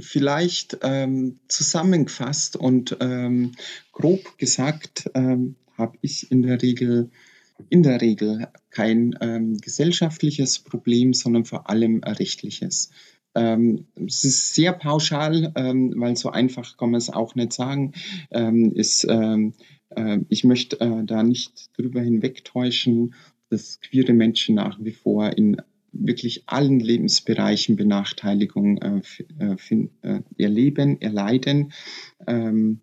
vielleicht 0.00 0.78
ähm, 0.82 1.38
zusammengefasst 1.48 2.56
und 2.56 2.96
ähm, 3.00 3.52
grob 3.92 4.38
gesagt 4.38 5.11
ähm, 5.14 5.56
habe 5.76 5.98
ich 6.00 6.30
in 6.30 6.42
der 6.42 6.62
Regel 6.62 7.11
in 7.70 7.82
der 7.82 8.00
Regel 8.00 8.46
kein 8.70 9.18
ähm, 9.20 9.58
gesellschaftliches 9.58 10.61
Problem, 10.61 11.12
sondern 11.12 11.44
vor 11.44 11.68
allem 11.68 12.04
rechtliches. 12.04 12.90
Ähm, 13.34 13.87
es 14.06 14.22
ist 14.22 14.54
sehr 14.54 14.72
pauschal, 14.72 15.52
ähm, 15.56 15.92
weil 15.96 16.16
so 16.16 16.30
einfach 16.30 16.76
kann 16.76 16.92
man 16.92 16.98
es 16.98 17.11
auch 17.11 17.34
nicht 17.34 17.52
sagen. 17.52 17.94
Ist, 18.30 19.04
äh, 19.04 20.18
ich 20.28 20.44
möchte 20.44 20.80
äh, 20.80 21.04
da 21.04 21.22
nicht 21.22 21.76
drüber 21.76 22.00
hinwegtäuschen, 22.00 23.14
dass 23.50 23.80
queere 23.80 24.12
Menschen 24.12 24.54
nach 24.54 24.78
wie 24.80 24.92
vor 24.92 25.37
in 25.37 25.61
wirklich 26.00 26.44
allen 26.46 26.80
Lebensbereichen 26.80 27.76
Benachteiligung 27.76 28.78
äh, 28.78 29.00
äh, 29.38 29.88
äh 30.02 30.20
erleben, 30.37 31.00
erleiden. 31.00 31.72
Ähm, 32.26 32.80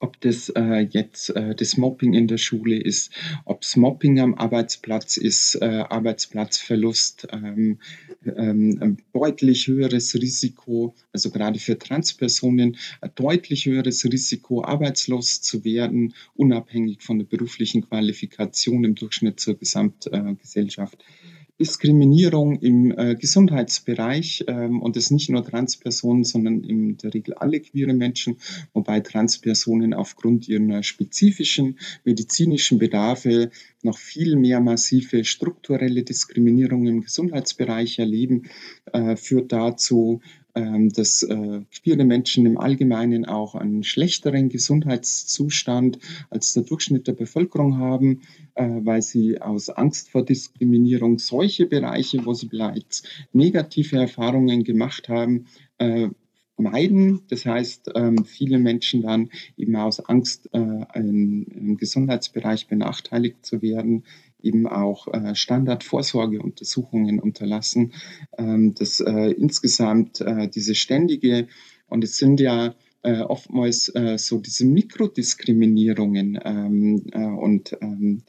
ob 0.00 0.18
das 0.22 0.48
äh, 0.48 0.88
jetzt 0.90 1.28
äh, 1.36 1.54
das 1.54 1.76
Mobbing 1.76 2.14
in 2.14 2.26
der 2.26 2.38
Schule 2.38 2.76
ist, 2.76 3.12
ob 3.44 3.62
es 3.62 3.76
Mobbing 3.76 4.18
am 4.18 4.34
Arbeitsplatz 4.34 5.18
ist, 5.18 5.56
äh, 5.56 5.84
Arbeitsplatzverlust, 5.88 7.28
ähm, 7.32 7.78
ähm, 8.24 8.96
deutlich 9.12 9.68
höheres 9.68 10.14
Risiko, 10.14 10.94
also 11.12 11.30
gerade 11.30 11.58
für 11.58 11.78
Transpersonen, 11.78 12.76
ein 13.02 13.10
deutlich 13.14 13.66
höheres 13.66 14.04
Risiko, 14.04 14.64
arbeitslos 14.64 15.42
zu 15.42 15.64
werden, 15.64 16.14
unabhängig 16.34 17.02
von 17.02 17.18
der 17.18 17.26
beruflichen 17.26 17.86
Qualifikation 17.86 18.84
im 18.84 18.94
Durchschnitt 18.94 19.38
zur 19.38 19.58
Gesamtgesellschaft. 19.58 21.02
Äh, 21.02 21.19
Diskriminierung 21.60 22.58
im 22.60 22.90
äh, 22.96 23.14
Gesundheitsbereich 23.16 24.44
ähm, 24.48 24.80
und 24.80 24.96
das 24.96 25.10
nicht 25.10 25.28
nur 25.28 25.44
Transpersonen, 25.44 26.24
sondern 26.24 26.64
in 26.64 26.96
der 26.96 27.12
Regel 27.12 27.34
alle 27.34 27.60
queere 27.60 27.92
Menschen, 27.92 28.38
wobei 28.72 29.00
Transpersonen 29.00 29.92
aufgrund 29.92 30.48
ihrer 30.48 30.82
spezifischen 30.82 31.78
medizinischen 32.04 32.78
Bedarfe 32.78 33.50
noch 33.82 33.98
viel 33.98 34.36
mehr 34.36 34.60
massive 34.60 35.24
strukturelle 35.24 36.02
Diskriminierung 36.02 36.86
im 36.86 37.02
Gesundheitsbereich 37.02 37.98
erleben, 37.98 38.44
äh, 38.92 39.16
führt 39.16 39.52
dazu, 39.52 40.22
dass 40.54 41.22
äh, 41.22 41.60
queere 41.70 42.04
Menschen 42.04 42.46
im 42.46 42.58
Allgemeinen 42.58 43.24
auch 43.24 43.54
einen 43.54 43.82
schlechteren 43.82 44.48
Gesundheitszustand 44.48 45.98
als 46.30 46.52
der 46.54 46.64
Durchschnitt 46.64 47.06
der 47.06 47.12
Bevölkerung 47.12 47.78
haben, 47.78 48.22
äh, 48.54 48.68
weil 48.82 49.02
sie 49.02 49.40
aus 49.40 49.68
Angst 49.68 50.10
vor 50.10 50.24
Diskriminierung 50.24 51.18
solche 51.18 51.66
Bereiche, 51.66 52.24
wo 52.24 52.34
sie 52.34 52.46
bereits 52.46 53.02
negative 53.32 53.96
Erfahrungen 53.96 54.64
gemacht 54.64 55.08
haben, 55.08 55.46
äh, 55.78 56.08
meiden. 56.56 57.22
Das 57.28 57.46
heißt, 57.46 57.92
ähm, 57.94 58.24
viele 58.24 58.58
Menschen 58.58 59.02
dann 59.02 59.30
eben 59.56 59.76
aus 59.76 60.00
Angst, 60.00 60.50
im 60.52 61.76
Gesundheitsbereich 61.78 62.66
benachteiligt 62.66 63.46
zu 63.46 63.62
werden, 63.62 64.04
eben 64.42 64.66
auch 64.66 65.08
äh, 65.08 65.34
Standardvorsorgeuntersuchungen 65.34 67.20
unterlassen, 67.20 67.92
ähm, 68.38 68.74
dass 68.74 69.00
äh, 69.00 69.30
insgesamt 69.32 70.20
äh, 70.20 70.48
diese 70.48 70.74
ständige, 70.74 71.48
und 71.88 72.04
es 72.04 72.16
sind 72.16 72.40
ja 72.40 72.74
äh, 73.02 73.20
oftmals 73.20 73.88
äh, 73.94 74.18
so 74.18 74.38
diese 74.40 74.66
Mikrodiskriminierungen 74.66 76.38
ähm, 76.44 77.02
äh, 77.12 77.24
und 77.24 77.76
ähm, 77.80 78.22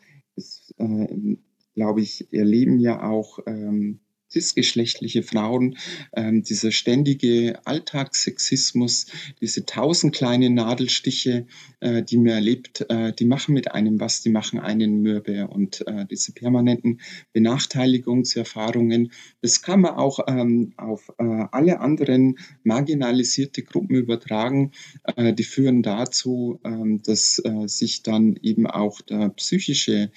äh, 0.78 1.38
glaube 1.76 2.02
ich, 2.02 2.32
erleben 2.34 2.80
ja 2.80 3.04
auch 3.04 3.40
ähm, 3.46 4.00
cisgeschlechtliche 4.32 5.24
Frauen, 5.24 5.78
ähm, 6.14 6.44
dieser 6.44 6.72
ständige 6.72 7.60
Alltagssexismus, 7.66 9.08
diese 9.42 9.66
tausend 9.66 10.16
kleine 10.16 10.50
Nadelstiche, 10.50 11.46
äh, 11.82 12.04
die 12.04 12.18
man 12.18 12.28
erlebt, 12.28 12.86
äh, 12.90 13.12
die 13.14 13.26
machen 13.26 13.54
mit 13.54 13.72
einem 13.72 14.00
was, 14.00 14.22
die 14.22 14.30
machen 14.30 14.60
einen 14.60 15.02
mürbe. 15.02 15.48
Und 15.48 15.86
äh, 15.88 16.06
diese 16.10 16.32
permanenten 16.32 17.02
Benachteiligungserfahrungen, 17.34 19.12
das 19.42 19.62
kann 19.62 19.82
man 19.82 19.96
auch 19.96 20.20
ähm, 20.28 20.74
auf 20.78 21.12
äh, 21.18 21.24
alle 21.52 21.80
anderen 21.80 22.38
marginalisierte 22.64 23.64
Gruppen 23.64 23.96
übertragen. 23.96 24.72
Äh, 25.16 25.34
die 25.34 25.44
führen 25.44 25.84
dazu, 25.84 26.60
ähm, 26.64 27.02
dass 27.04 27.40
äh, 27.44 27.68
sich 27.68 28.04
dann 28.04 28.38
eben 28.42 28.68
auch 28.68 29.02
der 29.02 29.30
psychische 29.30 30.12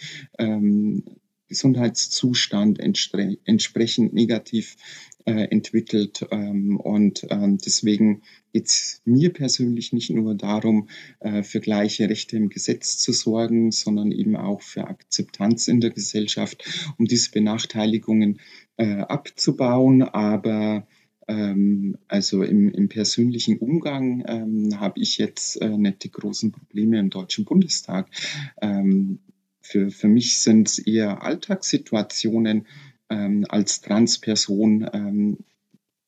Gesundheitszustand 1.48 2.80
entsprechend 2.80 4.12
negativ 4.12 4.76
äh, 5.26 5.48
entwickelt. 5.50 6.26
Ähm, 6.30 6.78
und 6.78 7.26
ähm, 7.30 7.59
deswegen 7.59 8.22
geht 8.52 8.66
es 8.66 9.00
mir 9.04 9.33
persönlich 9.33 9.92
nicht 9.92 10.11
nur 10.11 10.35
darum, 10.35 10.88
äh, 11.20 11.42
für 11.42 11.61
gleiche 11.61 12.09
Rechte 12.09 12.37
im 12.37 12.48
Gesetz 12.50 12.98
zu 12.98 13.12
sorgen, 13.12 13.72
sondern 13.72 14.12
eben 14.12 14.37
auch 14.37 14.62
für 14.62 14.87
Akzeptanz 14.87 15.68
in 15.68 15.80
der 15.80 15.90
Gesellschaft, 15.90 16.64
um 16.98 17.07
diese 17.07 17.30
Benachteiligungen 17.30 18.40
äh, 18.76 19.00
abzubauen. 19.00 20.02
Aber 20.02 20.87
ähm, 21.26 21.96
also 22.09 22.42
im, 22.42 22.70
im, 22.70 22.88
persönlichen 22.88 23.59
Umgang 23.59 24.24
ähm, 24.26 24.78
habe 24.78 25.00
ich 25.00 25.16
jetzt 25.16 25.61
äh, 25.62 25.76
nicht 25.76 26.04
die 26.04 26.11
großen 26.11 26.52
Probleme 26.52 26.98
im 26.98 27.09
Deutschen 27.11 27.46
Bundestag. 27.46 28.11
Ähm, 28.61 29.20
für, 29.64 29.90
für 29.90 30.09
mich 30.09 30.40
sind 30.40 30.68
es 30.68 30.79
eher 30.79 31.22
Alltagssituationen 31.22 32.66
ähm, 33.09 33.46
als 33.48 33.81
Transperson, 33.81 34.88
ähm, 34.92 35.38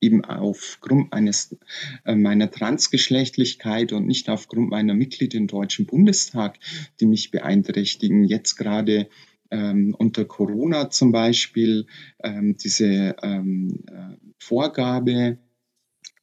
eben 0.01 0.25
aufgrund 0.25 1.12
eines, 1.12 1.57
äh, 2.05 2.14
meiner 2.14 2.51
Transgeschlechtlichkeit 2.51 3.92
und 3.92 4.07
nicht 4.07 4.29
aufgrund 4.29 4.69
meiner 4.69 4.95
Mitglied 4.95 5.35
im 5.35 5.47
Deutschen 5.47 5.87
Bundestag, 5.87 6.59
die 7.01 7.07
mich 7.07 7.31
beeinträchtigen. 7.31 8.25
Jetzt 8.25 8.57
gerade 8.57 9.09
ähm, 9.51 9.95
unter 9.99 10.27
Corona 10.27 10.90
zum 10.90 11.11
Beispiel 11.12 11.87
ähm, 12.23 12.57
diese 12.59 13.16
ähm, 13.23 13.85
äh, 13.87 14.16
Vorgabe, 14.38 15.38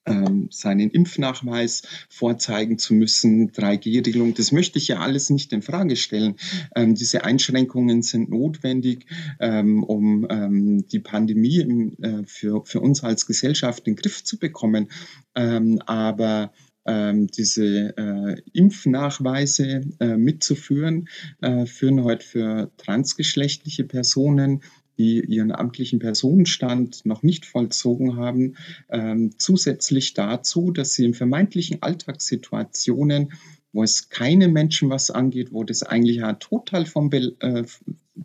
ähm, 0.06 0.48
seinen 0.52 0.90
Impfnachweis 0.90 1.84
vorzeigen 2.10 2.78
zu 2.78 2.94
müssen, 2.94 3.52
3G-Regelung. 3.52 4.34
Das 4.34 4.52
möchte 4.52 4.78
ich 4.78 4.88
ja 4.88 5.00
alles 5.00 5.30
nicht 5.30 5.54
in 5.54 5.62
Frage 5.62 5.96
stellen. 5.96 6.36
Ähm, 6.76 6.96
diese 6.96 7.24
Einschränkungen 7.24 8.02
sind 8.02 8.30
notwendig, 8.30 9.06
ähm, 9.40 9.84
um 9.84 10.28
ähm, 10.30 10.88
die 10.88 11.00
Pandemie 11.00 11.60
im, 11.60 11.98
äh, 12.02 12.24
für, 12.26 12.66
für 12.66 12.80
uns 12.80 13.04
als 13.04 13.26
Gesellschaft 13.26 13.88
in 13.88 13.96
den 13.96 14.02
Griff 14.02 14.24
zu 14.24 14.38
bekommen. 14.38 14.90
Ähm, 15.36 15.80
aber 15.86 16.52
ähm, 16.86 17.28
diese 17.28 17.98
äh, 17.98 18.42
Impfnachweise 18.52 19.82
äh, 20.00 20.18
mitzuführen, 20.18 21.08
äh, 21.42 21.66
führen 21.66 22.04
heute 22.04 22.26
für 22.26 22.72
transgeschlechtliche 22.78 23.86
Personen 23.86 24.62
die 24.98 25.22
ihren 25.22 25.52
amtlichen 25.52 26.00
Personenstand 26.00 27.06
noch 27.06 27.24
nicht 27.24 27.46
vollzogen 27.46 28.16
haben, 28.16 28.56
ähm, 28.90 29.32
zusätzlich 29.38 30.14
dazu, 30.14 30.72
dass 30.72 30.94
sie 30.94 31.06
in 31.06 31.14
vermeintlichen 31.14 31.82
Alltagssituationen 31.82 33.30
wo 33.74 33.84
es 33.84 34.10
keine 34.10 34.48
Menschen 34.48 34.90
was 34.92 35.10
angeht, 35.10 35.52
wo 35.52 35.64
das 35.64 35.82
eigentlich 35.82 36.18
ja 36.18 36.34
total 36.34 36.86
vom 36.86 37.10
Be 37.10 37.36
äh, 37.40 37.64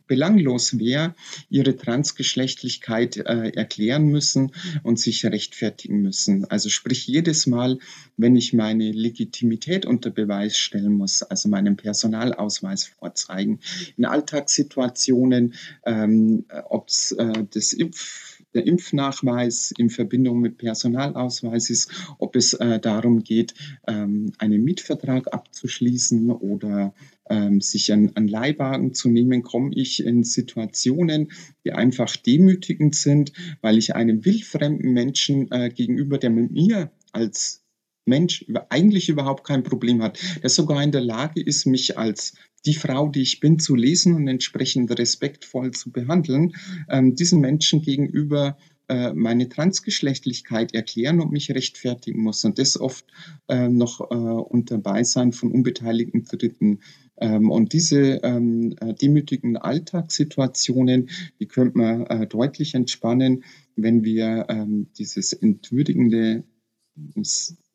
belanglos 0.06 0.78
wäre, 0.78 1.14
ihre 1.48 1.76
Transgeschlechtlichkeit 1.76 3.16
äh, 3.16 3.50
erklären 3.50 4.06
müssen 4.06 4.52
und 4.82 4.98
sich 4.98 5.24
rechtfertigen 5.24 6.02
müssen. 6.02 6.44
Also 6.50 6.68
sprich 6.68 7.06
jedes 7.06 7.46
Mal, 7.46 7.78
wenn 8.16 8.36
ich 8.36 8.52
meine 8.52 8.90
Legitimität 8.92 9.86
unter 9.86 10.10
Beweis 10.10 10.58
stellen 10.58 10.92
muss, 10.92 11.22
also 11.22 11.48
meinen 11.48 11.76
Personalausweis 11.76 12.84
vorzeigen, 12.84 13.60
in 13.96 14.04
Alltagssituationen, 14.04 15.54
ähm, 15.86 16.44
ob 16.68 16.88
es 16.88 17.12
äh, 17.12 17.44
das 17.50 17.72
Impf 17.72 18.27
der 18.54 18.66
Impfnachweis 18.66 19.72
in 19.76 19.90
Verbindung 19.90 20.40
mit 20.40 20.58
Personalausweis 20.58 21.70
ist, 21.70 21.90
ob 22.18 22.36
es 22.36 22.54
äh, 22.54 22.80
darum 22.80 23.22
geht, 23.22 23.54
ähm, 23.86 24.32
einen 24.38 24.64
Mietvertrag 24.64 25.32
abzuschließen 25.32 26.30
oder 26.30 26.94
ähm, 27.28 27.60
sich 27.60 27.92
an, 27.92 28.12
an 28.14 28.26
Leihwagen 28.26 28.94
zu 28.94 29.08
nehmen, 29.10 29.42
komme 29.42 29.70
ich 29.74 30.04
in 30.04 30.24
Situationen, 30.24 31.30
die 31.64 31.72
einfach 31.72 32.16
demütigend 32.16 32.94
sind, 32.94 33.32
weil 33.60 33.78
ich 33.78 33.94
einem 33.94 34.24
wildfremden 34.24 34.92
Menschen 34.92 35.50
äh, 35.52 35.68
gegenüber, 35.68 36.18
der 36.18 36.30
mit 36.30 36.50
mir 36.50 36.90
als 37.12 37.62
Mensch 38.08 38.44
eigentlich 38.70 39.08
überhaupt 39.08 39.44
kein 39.44 39.62
Problem 39.62 40.02
hat, 40.02 40.18
der 40.42 40.50
sogar 40.50 40.82
in 40.82 40.92
der 40.92 41.00
Lage 41.00 41.40
ist, 41.40 41.66
mich 41.66 41.98
als 41.98 42.34
die 42.66 42.74
Frau, 42.74 43.08
die 43.08 43.22
ich 43.22 43.40
bin, 43.40 43.58
zu 43.58 43.74
lesen 43.76 44.14
und 44.14 44.26
entsprechend 44.26 44.96
respektvoll 44.98 45.70
zu 45.70 45.92
behandeln, 45.92 46.54
ähm, 46.88 47.14
diesen 47.14 47.40
Menschen 47.40 47.82
gegenüber 47.82 48.56
äh, 48.88 49.12
meine 49.12 49.48
Transgeschlechtlichkeit 49.48 50.74
erklären 50.74 51.20
und 51.20 51.30
mich 51.30 51.50
rechtfertigen 51.50 52.22
muss. 52.22 52.44
Und 52.44 52.58
das 52.58 52.80
oft 52.80 53.04
äh, 53.48 53.68
noch 53.68 54.00
äh, 54.00 54.14
unter 54.14 54.78
Beisein 54.78 55.32
von 55.32 55.52
unbeteiligten 55.52 56.24
Dritten. 56.24 56.80
Ähm, 57.18 57.50
und 57.50 57.74
diese 57.74 58.20
ähm, 58.22 58.74
äh, 58.80 58.94
demütigen 58.94 59.56
Alltagssituationen, 59.58 61.10
die 61.38 61.46
könnte 61.46 61.76
man 61.76 62.06
äh, 62.06 62.26
deutlich 62.26 62.74
entspannen, 62.74 63.44
wenn 63.76 64.04
wir 64.04 64.46
ähm, 64.48 64.88
dieses 64.96 65.34
entwürdigende 65.34 66.44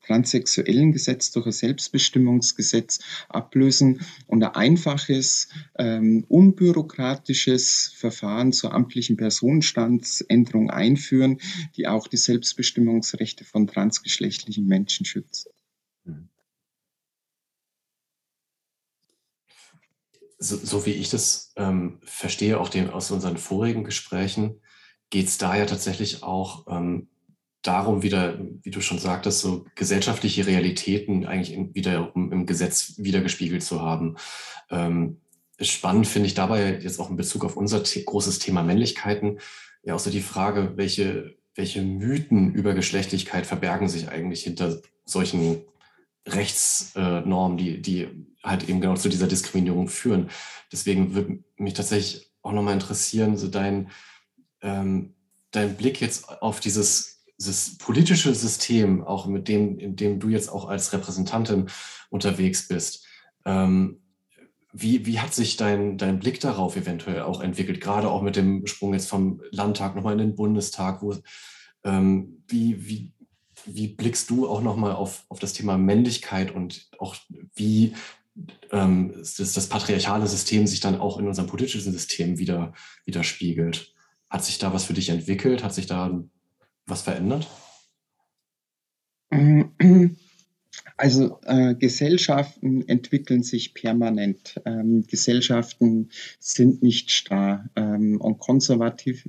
transsexuellen 0.05 0.91
Gesetz 0.91 1.31
durch 1.31 1.45
ein 1.45 1.51
Selbstbestimmungsgesetz 1.51 2.99
ablösen 3.29 4.01
und 4.27 4.43
ein 4.43 4.55
einfaches, 4.55 5.49
ähm, 5.77 6.25
unbürokratisches 6.27 7.93
Verfahren 7.95 8.53
zur 8.53 8.73
amtlichen 8.73 9.17
Personenstandsänderung 9.17 10.69
einführen, 10.69 11.39
die 11.75 11.87
auch 11.87 12.07
die 12.07 12.17
Selbstbestimmungsrechte 12.17 13.45
von 13.45 13.67
transgeschlechtlichen 13.67 14.65
Menschen 14.65 15.05
schützt. 15.05 15.49
So, 20.39 20.57
so 20.57 20.85
wie 20.85 20.91
ich 20.91 21.09
das 21.09 21.53
ähm, 21.55 21.99
verstehe, 22.03 22.59
auch 22.59 22.67
den, 22.67 22.89
aus 22.89 23.11
unseren 23.11 23.37
vorigen 23.37 23.85
Gesprächen, 23.85 24.59
geht 25.09 25.27
es 25.27 25.37
da 25.37 25.55
ja 25.55 25.65
tatsächlich 25.65 26.21
auch 26.23 26.67
ähm, 26.67 27.07
darum, 27.63 28.04
wieder, 28.04 28.39
wie 28.62 28.71
du 28.71 28.82
schon 28.82 28.99
sagtest, 28.99 29.39
so 29.39 29.65
gesellschaftliche 29.76 30.45
Realitäten 30.45 31.26
eigentlich 31.26 31.54
in, 31.54 31.73
wieder 31.73 32.12
im 32.13 32.45
Gesetz 32.45 32.93
wiedergespiegelt 32.97 33.63
zu 33.63 33.82
haben. 33.82 34.17
Ähm, 34.69 35.21
spannend 35.60 36.08
finde 36.08 36.28
ich 36.28 36.34
dabei 36.34 36.80
jetzt 36.80 36.99
auch 36.99 37.10
in 37.10 37.15
Bezug 37.15 37.45
auf 37.45 37.58
unser 37.58 37.82
großes 37.82 38.39
Thema 38.39 38.63
Männlichkeiten 38.63 39.39
ja 39.84 39.95
auch 39.95 39.99
so 39.99 40.10
die 40.10 40.21
Frage, 40.21 40.73
welche, 40.76 41.36
welche 41.56 41.82
Mythen 41.82 42.54
über 42.54 42.73
Geschlechtlichkeit 42.73 43.45
verbergen 43.45 43.88
sich 43.88 44.10
eigentlich 44.10 44.43
hinter 44.43 44.82
solchen 45.06 45.62
Rechtsnormen, 46.26 47.58
die, 47.58 47.82
die 47.82 48.08
halt 48.43 48.69
eben 48.69 48.80
genau 48.80 48.95
zu 48.95 49.10
dieser 49.10 49.28
Diskriminierung 49.28 49.89
führen. 49.89 50.30
Deswegen 50.71 51.13
würde 51.13 51.43
mich 51.58 51.73
tatsächlich 51.73 52.32
auch 52.41 52.54
nochmal 52.54 52.73
interessieren, 52.73 53.38
so 53.38 53.47
dein, 53.47 53.89
ähm, 54.62 55.15
dein 55.52 55.76
Blick 55.76 55.99
jetzt 55.99 56.30
auf 56.41 56.62
dieses 56.62 57.12
das 57.47 57.77
politische 57.77 58.34
System, 58.34 59.03
auch 59.03 59.25
mit 59.25 59.47
dem, 59.47 59.77
in 59.79 59.95
dem 59.95 60.19
du 60.19 60.29
jetzt 60.29 60.49
auch 60.49 60.67
als 60.67 60.93
Repräsentantin 60.93 61.67
unterwegs 62.10 62.67
bist, 62.67 63.06
ähm, 63.45 63.99
wie, 64.73 65.06
wie 65.06 65.19
hat 65.19 65.34
sich 65.34 65.56
dein, 65.56 65.97
dein 65.97 66.19
Blick 66.19 66.39
darauf 66.39 66.75
eventuell 66.75 67.21
auch 67.21 67.41
entwickelt, 67.41 67.79
gerade 67.79 68.10
auch 68.10 68.23
mit 68.23 68.36
dem 68.36 68.65
Sprung 68.65 68.93
jetzt 68.93 69.08
vom 69.08 69.41
Landtag 69.51 69.95
nochmal 69.95 70.13
in 70.13 70.19
den 70.19 70.36
Bundestag? 70.36 71.03
Wo, 71.03 71.15
ähm, 71.84 72.43
wie, 72.47 72.88
wie, 72.88 73.13
wie 73.65 73.88
blickst 73.88 74.29
du 74.32 74.47
auch 74.47 74.62
nochmal 74.62 74.93
auf, 74.93 75.25
auf 75.29 75.39
das 75.39 75.53
Thema 75.53 75.77
Männlichkeit 75.77 76.51
und 76.51 76.89
auch 76.97 77.15
wie 77.53 77.93
ähm, 78.71 79.13
das, 79.15 79.36
das 79.36 79.67
patriarchale 79.67 80.25
System 80.25 80.65
sich 80.65 80.79
dann 80.79 80.99
auch 80.99 81.19
in 81.19 81.27
unserem 81.27 81.47
politischen 81.47 81.91
System 81.91 82.39
wieder 82.39 82.73
widerspiegelt? 83.06 83.93
Hat 84.27 84.43
sich 84.43 84.58
da 84.58 84.73
was 84.73 84.86
für 84.86 84.93
dich 84.93 85.10
entwickelt? 85.10 85.63
Hat 85.63 85.75
sich 85.75 85.86
da 85.86 86.19
was 86.86 87.02
verändert? 87.04 87.48
Also 90.96 91.39
äh, 91.43 91.76
Gesellschaften 91.76 92.88
entwickeln 92.88 93.43
sich 93.43 93.74
permanent. 93.74 94.62
Ähm, 94.65 95.06
Gesellschaften 95.08 96.10
sind 96.39 96.84
nicht 96.84 97.12
starr. 97.12 97.69
Ähm, 97.76 98.22
und 98.22 98.39
konservativ 98.39 99.28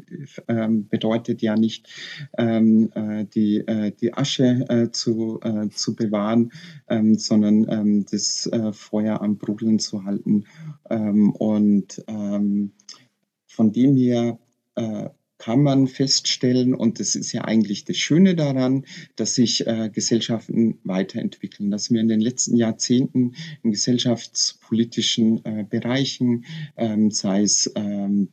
ähm, 0.49 0.88
bedeutet 0.88 1.43
ja 1.43 1.57
nicht, 1.57 1.88
ähm, 2.37 2.90
äh, 2.95 3.25
die, 3.25 3.59
äh, 3.59 3.93
die 3.93 4.14
Asche 4.14 4.67
äh, 4.69 4.90
zu, 4.90 5.40
äh, 5.43 5.69
zu 5.71 5.97
bewahren, 5.97 6.53
ähm, 6.88 7.17
sondern 7.17 7.67
ähm, 7.69 8.07
das 8.11 8.47
äh, 8.47 8.73
Feuer 8.73 9.21
am 9.23 9.38
Brudeln 9.38 9.79
zu 9.79 10.05
halten. 10.05 10.45
und 10.87 12.05
von 13.47 13.73
dem 13.73 13.97
her 13.97 14.38
kann 15.38 15.62
man 15.62 15.88
feststellen, 15.88 16.75
und 16.75 17.01
das 17.01 17.14
ist 17.14 17.33
ja 17.33 17.44
eigentlich 17.44 17.85
das 17.85 17.97
Schöne 17.97 18.35
daran, 18.35 18.85
dass 19.16 19.35
sich 19.35 19.66
äh, 19.66 19.90
Gesellschaften 19.92 20.79
weiterentwickeln, 20.85 21.70
dass 21.70 21.90
wir 21.90 22.01
in 22.01 22.09
den 22.09 22.20
letzten 22.20 22.57
Jahrzehnten 22.57 23.35
in 23.62 23.73
gesellschaftspolitischen 23.73 25.44
äh, 25.44 25.64
Bereichen, 25.68 26.44
ähm, 26.77 27.11
sei 27.11 27.42
es 27.42 27.70
ähm, 27.75 28.29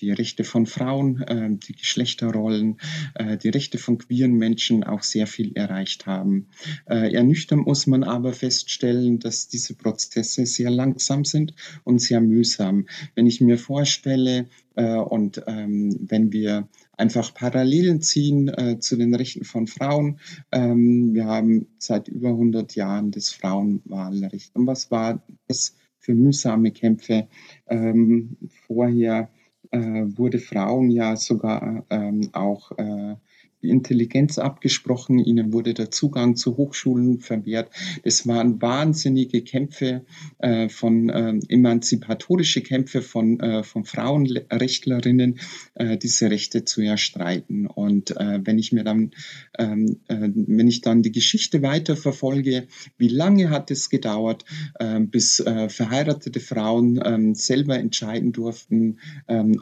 die 0.00 0.10
Rechte 0.10 0.44
von 0.44 0.66
Frauen, 0.66 1.22
äh, 1.22 1.50
die 1.50 1.74
Geschlechterrollen, 1.74 2.80
äh, 3.14 3.36
die 3.36 3.48
Rechte 3.48 3.78
von 3.78 3.98
queeren 3.98 4.34
Menschen 4.34 4.84
auch 4.84 5.02
sehr 5.02 5.26
viel 5.26 5.52
erreicht 5.56 6.06
haben. 6.06 6.48
Äh, 6.86 7.12
ernüchternd 7.14 7.66
muss 7.66 7.86
man 7.86 8.04
aber 8.04 8.32
feststellen, 8.32 9.18
dass 9.18 9.48
diese 9.48 9.74
Prozesse 9.74 10.46
sehr 10.46 10.70
langsam 10.70 11.24
sind 11.24 11.54
und 11.84 12.00
sehr 12.00 12.20
mühsam. 12.20 12.86
Wenn 13.14 13.26
ich 13.26 13.40
mir 13.40 13.58
vorstelle, 13.58 14.46
äh, 14.78 14.96
und 14.96 15.42
ähm, 15.48 16.06
wenn 16.08 16.32
wir 16.32 16.68
einfach 16.96 17.34
Parallelen 17.34 18.00
ziehen 18.00 18.48
äh, 18.48 18.78
zu 18.78 18.96
den 18.96 19.12
Rechten 19.14 19.44
von 19.44 19.66
Frauen, 19.66 20.20
ähm, 20.52 21.14
wir 21.14 21.24
haben 21.24 21.66
seit 21.78 22.06
über 22.06 22.28
100 22.28 22.76
Jahren 22.76 23.10
das 23.10 23.30
Frauenwahlrecht. 23.30 24.54
Und 24.54 24.68
was 24.68 24.90
war 24.92 25.20
es 25.48 25.76
für 25.98 26.14
mühsame 26.14 26.70
Kämpfe 26.70 27.26
ähm, 27.66 28.36
vorher? 28.66 29.30
Äh, 29.70 30.04
wurde 30.16 30.38
Frauen 30.38 30.90
ja 30.90 31.16
sogar 31.16 31.84
ähm, 31.90 32.30
auch 32.32 32.72
äh, 32.78 33.16
Intelligenz 33.60 34.38
abgesprochen, 34.38 35.18
ihnen 35.18 35.52
wurde 35.52 35.74
der 35.74 35.90
Zugang 35.90 36.36
zu 36.36 36.56
Hochschulen 36.56 37.18
verwehrt. 37.18 37.70
Es 38.04 38.26
waren 38.26 38.62
wahnsinnige 38.62 39.42
Kämpfe 39.42 40.04
äh, 40.38 40.68
von 40.68 41.08
äh, 41.08 41.34
emanzipatorische 41.48 42.60
Kämpfe 42.60 43.02
von, 43.02 43.40
äh, 43.40 43.64
von 43.64 43.84
Frauenrechtlerinnen, 43.84 45.40
äh, 45.74 45.98
diese 45.98 46.30
Rechte 46.30 46.64
zu 46.64 46.82
erstreiten. 46.82 47.66
Und 47.66 48.16
äh, 48.16 48.40
wenn 48.44 48.58
ich 48.58 48.72
mir 48.72 48.84
dann, 48.84 49.10
ähm, 49.58 49.98
äh, 50.06 50.28
wenn 50.34 50.68
ich 50.68 50.80
dann 50.80 51.02
die 51.02 51.12
Geschichte 51.12 51.60
weiterverfolge, 51.62 52.68
wie 52.96 53.08
lange 53.08 53.50
hat 53.50 53.72
es 53.72 53.90
gedauert, 53.90 54.44
äh, 54.78 55.00
bis 55.00 55.42
verheiratete 55.68 56.40
Frauen 56.40 56.98
äh, 56.98 57.34
selber 57.34 57.78
entscheiden 57.78 58.32
durften, 58.32 58.98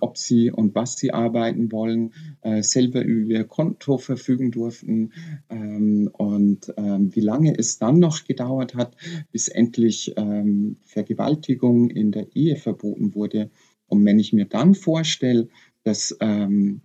ob 0.01 0.19
sie 0.19 0.51
und 0.51 0.75
was 0.75 0.97
sie 0.97 1.13
arbeiten 1.13 1.71
wollen, 1.73 2.13
selber 2.61 3.03
über 3.03 3.33
ihr 3.33 3.45
Konto 3.45 3.86
Auto 3.87 3.99
verfügen 3.99 4.51
durften 4.51 5.13
ähm, 5.49 6.11
und 6.13 6.73
ähm, 6.77 7.15
wie 7.15 7.21
lange 7.21 7.57
es 7.57 7.79
dann 7.79 8.01
noch 8.01 8.25
gedauert 8.25 8.75
hat, 8.75 8.97
bis 9.31 9.49
endlich 9.49 10.13
ähm, 10.17 10.77
Vergewaltigung 10.85 11.91
in 11.91 12.11
der 12.11 12.35
Ehe 12.35 12.57
verboten 12.57 13.15
wurde. 13.15 13.51
Und 13.87 14.05
wenn 14.05 14.19
ich 14.19 14.33
mir 14.33 14.47
dann 14.47 14.75
vorstelle, 14.75 15.49
dass 15.85 16.17
ähm, 16.21 16.81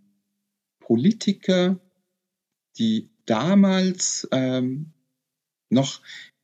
Politiker, 0.79 1.79
die 2.77 3.09
damals 3.25 4.27
ähm, 4.31 4.91
noch 5.69 6.01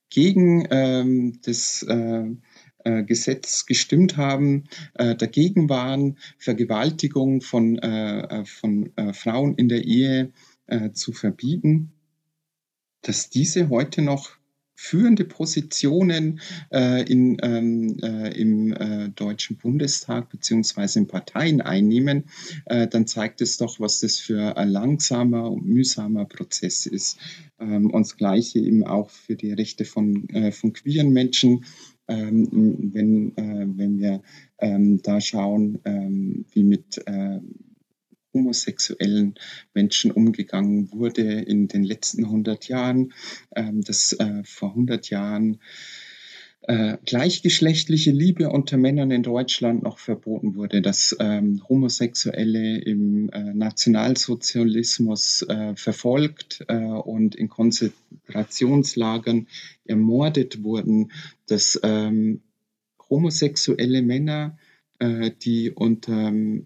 gegen 0.10 0.68
ähm, 0.72 1.40
das 1.44 1.84
äh, 1.84 2.32
äh, 2.88 3.04
Gesetz 3.04 3.66
gestimmt 3.66 4.16
haben, 4.16 4.64
äh, 4.94 5.16
dagegen 5.16 5.68
waren, 5.68 6.18
Vergewaltigung 6.38 7.42
von, 7.42 7.78
äh, 7.80 8.20
äh 8.20 8.46
von 8.46 8.96
äh, 8.96 9.12
Frauen 9.12 9.56
in 9.56 9.68
der 9.68 9.84
Ehe 9.84 10.32
äh, 10.68 10.92
zu 10.92 11.12
verbieten, 11.12 11.92
dass 13.02 13.30
diese 13.30 13.70
heute 13.70 14.02
noch 14.02 14.38
führende 14.78 15.26
Positionen 15.26 16.40
äh, 16.72 17.02
in, 17.12 17.38
ähm, 17.42 17.98
äh, 18.02 18.40
im 18.40 18.74
äh, 18.74 19.10
Deutschen 19.10 19.58
Bundestag 19.58 20.30
beziehungsweise 20.30 21.00
in 21.00 21.08
Parteien 21.08 21.62
einnehmen, 21.62 22.26
äh, 22.66 22.88
dann 22.88 23.08
zeigt 23.08 23.42
es 23.42 23.58
doch, 23.58 23.80
was 23.80 24.02
das 24.02 24.20
für 24.20 24.56
ein 24.56 24.70
langsamer 24.70 25.52
und 25.52 25.66
mühsamer 25.66 26.26
Prozess 26.26 26.86
ist. 26.86 27.18
Ähm, 27.60 27.90
und 27.90 28.04
das 28.04 28.18
Gleiche 28.18 28.60
eben 28.60 28.86
auch 28.86 29.10
für 29.10 29.36
die 29.36 29.52
Rechte 29.52 29.84
von, 29.84 30.30
äh, 30.30 30.52
von 30.52 30.74
queeren 30.74 31.10
Menschen. 31.10 31.66
Ähm, 32.10 32.92
wenn, 32.94 33.34
wenn 33.36 34.00
wir 34.00 34.22
ähm, 34.60 35.02
da 35.02 35.20
schauen, 35.20 35.80
ähm, 35.84 36.46
wie 36.54 36.64
mit 36.64 37.04
homosexuellen 38.38 39.36
Menschen 39.74 40.12
umgegangen 40.12 40.92
wurde 40.92 41.42
in 41.42 41.68
den 41.68 41.84
letzten 41.84 42.26
100 42.26 42.68
Jahren, 42.68 43.14
ähm, 43.56 43.82
dass 43.82 44.14
äh, 44.14 44.44
vor 44.44 44.70
100 44.70 45.10
Jahren 45.10 45.60
äh, 46.68 46.98
gleichgeschlechtliche 47.06 48.12
Liebe 48.12 48.50
unter 48.50 48.78
Männern 48.78 49.12
in 49.12 49.24
Deutschland 49.24 49.84
noch 49.84 50.00
verboten 50.00 50.56
wurde, 50.56 50.82
dass 50.82 51.16
ähm, 51.20 51.62
Homosexuelle 51.70 52.80
im 52.80 53.30
äh, 53.30 53.54
Nationalsozialismus 53.54 55.44
äh, 55.44 55.76
verfolgt 55.76 56.66
äh, 56.68 56.76
und 56.76 57.36
in 57.36 57.48
Konzentrationslagern 57.48 59.48
ermordet 59.86 60.62
wurden, 60.62 61.14
dass 61.48 61.80
ähm, 61.84 62.42
homosexuelle 63.10 64.02
Männer, 64.02 64.58
äh, 65.00 65.32
die 65.42 65.72
unter 65.72 66.34
äh, 66.34 66.66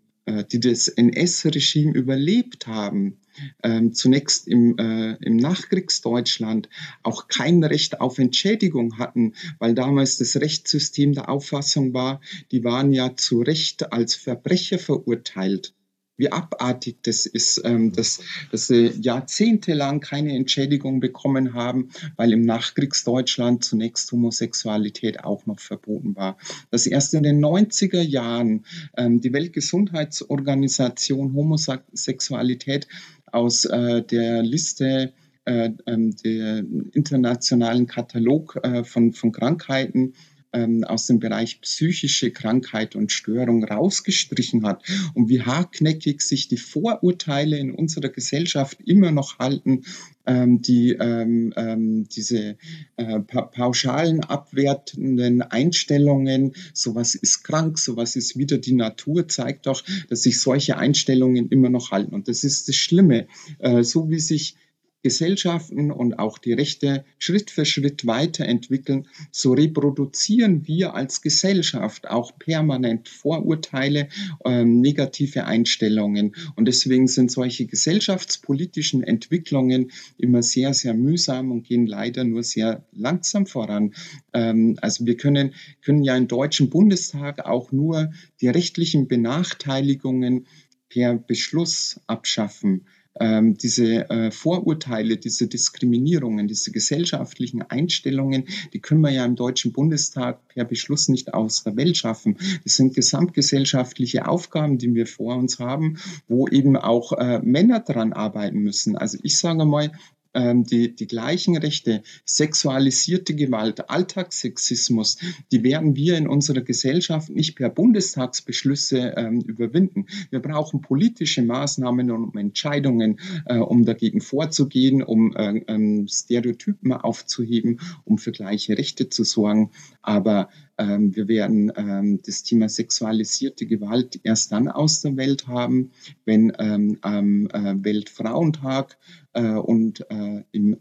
die 0.52 0.60
das 0.60 0.88
NS-Regime 0.88 1.94
überlebt 1.94 2.68
haben, 2.68 3.18
ähm, 3.64 3.94
zunächst 3.94 4.48
im, 4.48 4.78
äh, 4.78 5.14
im 5.22 5.38
Nachkriegsdeutschland 5.38 6.70
auch 7.04 7.28
kein 7.28 7.64
Recht 7.64 8.02
auf 8.02 8.20
Entschädigung 8.20 8.98
hatten, 8.98 9.34
weil 9.60 9.74
damals 9.74 10.18
das 10.18 10.36
Rechtssystem 10.36 11.14
der 11.14 11.30
Auffassung 11.30 11.94
war, 11.94 12.22
die 12.52 12.64
waren 12.64 12.94
ja 12.94 13.16
zu 13.16 13.42
Recht 13.42 13.92
als 13.94 14.16
Verbrecher 14.16 14.80
verurteilt 14.80 15.74
wie 16.22 16.32
abartig 16.32 16.98
das 17.02 17.26
ist, 17.26 17.62
ähm, 17.66 17.94
dass, 17.94 18.20
dass 18.52 18.68
sie 18.68 18.92
jahrzehntelang 19.02 20.02
keine 20.02 20.36
Entschädigung 20.36 21.00
bekommen 21.00 21.56
haben, 21.56 21.90
weil 22.16 22.32
im 22.32 22.42
Nachkriegsdeutschland 22.42 23.64
zunächst 23.64 24.12
Homosexualität 24.12 25.24
auch 25.24 25.48
noch 25.48 25.60
verboten 25.60 26.16
war. 26.16 26.38
Dass 26.70 26.86
erst 26.86 27.16
in 27.16 27.24
den 27.24 27.44
90er 27.44 28.02
Jahren 28.02 28.66
ähm, 28.96 29.20
die 29.20 29.34
Weltgesundheitsorganisation 29.34 31.34
Homosexualität 31.34 32.88
aus 33.32 33.66
äh, 33.66 34.04
der 34.04 34.44
Liste 34.44 35.14
äh, 35.46 35.72
ähm, 35.88 36.16
der 36.24 36.64
internationalen 36.94 37.88
Katalog 37.88 38.60
äh, 38.62 38.84
von, 38.84 39.14
von 39.14 39.32
Krankheiten 39.32 40.14
ähm, 40.54 40.84
aus 40.84 41.08
dem 41.08 41.20
Bereich 41.20 41.62
psychische 41.62 42.32
Krankheit 42.32 42.96
und 42.96 43.12
Störung 43.12 43.64
rausgestrichen 43.64 44.66
hat 44.66 44.84
und 45.14 45.30
wie 45.30 45.42
hartnäckig 45.42 46.22
sich 46.22 46.48
die 46.48 46.58
Vorurteile 46.58 47.58
in 47.58 47.72
unserer 47.72 48.10
Gesellschaft 48.10 48.80
immer 48.86 49.12
noch 49.12 49.40
halten, 49.40 49.84
ähm, 50.26 50.62
die 50.62 50.94
ähm, 50.94 51.54
ähm, 51.56 52.08
diese 52.10 52.58
äh, 52.98 53.20
pa 53.22 53.42
pauschalen 53.42 54.24
abwertenden 54.24 55.42
Einstellungen, 55.42 56.54
sowas 56.74 57.16
ist 57.16 57.44
krank, 57.44 57.80
sowas 57.80 58.16
ist 58.16 58.38
wieder 58.38 58.58
die 58.58 58.74
Natur, 58.74 59.28
zeigt 59.28 59.66
doch, 59.66 59.84
dass 60.10 60.24
sich 60.24 60.40
solche 60.40 60.78
Einstellungen 60.78 61.50
immer 61.50 61.70
noch 61.70 61.92
halten. 61.92 62.14
Und 62.14 62.28
das 62.28 62.44
ist 62.44 62.68
das 62.68 62.76
Schlimme. 62.76 63.28
Äh, 63.60 63.84
so 63.84 64.10
wie 64.10 64.20
sich 64.20 64.56
Gesellschaften 65.04 65.92
und 65.92 66.20
auch 66.20 66.38
die 66.38 66.54
Rechte 66.54 67.04
Schritt 67.18 67.50
für 67.50 67.66
Schritt 67.66 68.06
weiterentwickeln, 68.06 69.08
so 69.32 69.54
reproduzieren 69.54 70.68
wir 70.68 70.94
als 70.94 71.22
Gesellschaft 71.22 72.08
auch 72.08 72.38
permanent 72.38 73.10
Vorurteile, 73.10 74.10
ähm, 74.46 74.82
negative 74.82 75.46
Einstellungen. 75.46 76.36
Und 76.56 76.66
deswegen 76.66 77.08
sind 77.08 77.32
solche 77.32 77.66
gesellschaftspolitischen 77.66 79.04
Entwicklungen 79.04 79.92
immer 80.18 80.44
sehr, 80.44 80.74
sehr 80.74 80.94
mühsam 80.94 81.52
und 81.52 81.64
gehen 81.64 81.88
leider 81.88 82.24
nur 82.24 82.44
sehr 82.44 82.84
langsam 82.92 83.48
voran. 83.48 83.94
Ähm, 84.34 84.78
also 84.82 85.06
wir 85.06 85.18
können, 85.18 85.54
können 85.82 86.04
ja 86.04 86.16
im 86.16 86.28
Deutschen 86.28 86.70
Bundestag 86.70 87.46
auch 87.46 87.72
nur 87.72 88.12
die 88.40 88.50
rechtlichen 88.50 89.08
Benachteiligungen 89.08 90.46
per 90.90 91.16
Beschluss 91.16 92.02
abschaffen 92.06 92.86
ähm, 93.20 93.58
diese 93.58 94.10
äh, 94.10 94.32
Vorurteile, 94.32 95.18
diese 95.18 95.48
Diskriminierungen, 95.48 96.48
diese 96.48 96.72
gesellschaftlichen 96.72 97.62
Einstellungen, 97.62 98.46
die 98.74 98.80
können 98.80 99.02
wir 99.02 99.12
ja 99.12 99.26
im 99.26 99.36
Deutschen 99.36 99.74
Bundestag 99.74 100.48
per 100.48 100.66
Beschluss 100.66 101.10
nicht 101.10 101.34
aus 101.34 101.64
der 101.64 101.76
Welt 101.76 101.98
schaffen. 101.98 102.38
Das 102.64 102.76
sind 102.76 102.96
gesamtgesellschaftliche 102.96 104.28
Aufgaben, 104.28 104.78
die 104.78 104.94
wir 104.94 105.08
vor 105.08 105.36
uns 105.36 105.60
haben, 105.60 105.98
wo 106.28 106.48
eben 106.48 106.78
auch 106.78 107.14
äh, 107.14 107.40
Männer 107.40 107.82
dran 107.82 108.14
arbeiten 108.14 108.60
müssen. 108.60 108.98
Also 108.98 109.18
ich 109.24 109.38
sage 109.38 109.66
mal, 109.66 109.92
ähm, 110.34 110.64
die, 110.64 110.96
die 110.96 111.08
gleichen 111.08 111.58
Rechte, 111.58 112.04
sexualisierte 112.26 113.36
Gewalt, 113.36 113.90
Alltagssexismus, 113.90 115.18
die 115.52 115.64
werden 115.64 115.96
wir 115.96 116.18
in 116.18 116.28
unserer 116.28 116.62
Gesellschaft 116.62 117.30
nicht 117.30 117.56
per 117.56 117.70
Bundestagsbeschlüsse 117.70 119.14
ähm, 119.18 119.42
überwinden. 119.42 120.08
Wir 120.30 120.40
brauchen 120.40 120.82
politische 120.82 121.42
Maßnahmen 121.42 122.12
und 122.12 122.36
Entscheidungen, 122.36 123.20
äh, 123.46 123.58
um 123.58 123.86
dagegen 123.86 124.22
vorzugehen, 124.22 125.04
um 125.04 125.36
äh, 125.36 125.64
ähm, 125.68 126.08
Stereotypen 126.08 126.94
aufzuheben, 126.94 127.80
um 128.06 128.18
für 128.18 128.32
gleiche 128.32 128.78
Rechte 128.78 129.10
zu 129.10 129.24
sorgen. 129.24 129.72
Aber 130.02 130.50
wir 130.88 131.28
werden 131.28 131.72
ähm, 131.76 132.20
das 132.26 132.44
Thema 132.44 132.70
sexualisierte 132.70 133.66
Gewalt 133.66 134.20
erst 134.24 134.52
dann 134.52 134.68
aus 134.68 135.02
der 135.02 135.18
Welt 135.18 135.48
haben, 135.48 135.92
wenn 136.26 136.54
ähm, 136.60 136.98
am 137.02 137.48
äh, 137.48 137.76
Weltfrauentag 137.84 138.98
äh, 139.34 139.54
und 139.54 140.06
äh, 140.10 140.44
im, 140.52 140.78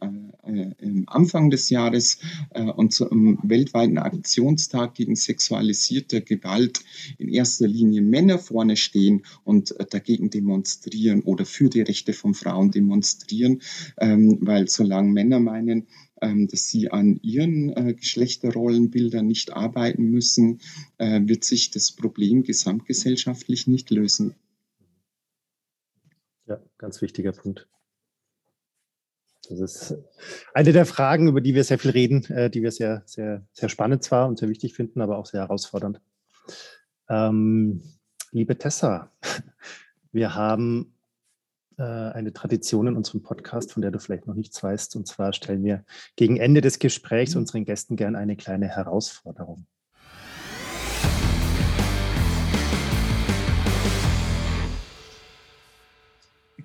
im, 0.78 1.04
Anfang 1.06 1.50
des 1.50 1.70
Jahres 1.70 2.18
und 2.76 2.92
zum 2.92 3.38
weltweiten 3.42 3.98
Aktionstag 3.98 4.94
gegen 4.94 5.14
sexualisierte 5.14 6.22
Gewalt 6.22 6.80
in 7.18 7.28
erster 7.28 7.68
Linie 7.68 8.02
Männer 8.02 8.38
vorne 8.38 8.76
stehen 8.76 9.22
und 9.44 9.74
dagegen 9.90 10.30
demonstrieren 10.30 11.22
oder 11.22 11.44
für 11.44 11.68
die 11.68 11.82
Rechte 11.82 12.12
von 12.12 12.34
Frauen 12.34 12.70
demonstrieren, 12.70 13.62
ähm, 13.98 14.38
weil 14.40 14.68
solange 14.68 15.12
Männer 15.12 15.40
meinen, 15.40 15.78
ähm, 15.78 15.86
dass 16.20 16.68
sie 16.68 16.90
an 16.90 17.18
ihren 17.22 17.70
äh, 17.76 17.94
Geschlechterrollenbildern 17.94 19.26
nicht 19.26 19.52
arbeiten 19.52 20.04
müssen, 20.10 20.60
äh, 20.98 21.20
wird 21.24 21.44
sich 21.44 21.70
das 21.70 21.92
Problem 21.92 22.42
gesamtgesellschaftlich 22.42 23.66
nicht 23.66 23.90
lösen. 23.90 24.34
Ja, 26.46 26.60
ganz 26.78 27.00
wichtiger 27.00 27.32
Punkt. 27.32 27.68
Das 29.48 29.58
ist 29.58 29.94
eine 30.54 30.72
der 30.72 30.86
Fragen, 30.86 31.28
über 31.28 31.40
die 31.40 31.54
wir 31.54 31.64
sehr 31.64 31.78
viel 31.78 31.90
reden, 31.90 32.24
äh, 32.26 32.50
die 32.50 32.62
wir 32.62 32.70
sehr, 32.70 33.02
sehr, 33.06 33.46
sehr 33.52 33.68
spannend 33.68 34.04
zwar 34.04 34.28
und 34.28 34.38
sehr 34.38 34.48
wichtig 34.48 34.74
finden, 34.74 35.00
aber 35.00 35.18
auch 35.18 35.26
sehr 35.26 35.40
herausfordernd. 35.40 36.00
Ähm, 37.08 37.82
liebe 38.30 38.56
Tessa, 38.56 39.10
wir 40.12 40.34
haben 40.34 40.94
eine 41.84 42.32
Tradition 42.32 42.86
in 42.88 42.96
unserem 42.96 43.22
Podcast, 43.22 43.72
von 43.72 43.82
der 43.82 43.90
du 43.90 43.98
vielleicht 43.98 44.26
noch 44.26 44.34
nichts 44.34 44.62
weißt. 44.62 44.96
Und 44.96 45.06
zwar 45.06 45.32
stellen 45.32 45.64
wir 45.64 45.84
gegen 46.16 46.36
Ende 46.36 46.60
des 46.60 46.78
Gesprächs 46.78 47.34
mhm. 47.34 47.40
unseren 47.40 47.64
Gästen 47.64 47.96
gern 47.96 48.16
eine 48.16 48.36
kleine 48.36 48.68
Herausforderung. 48.68 49.66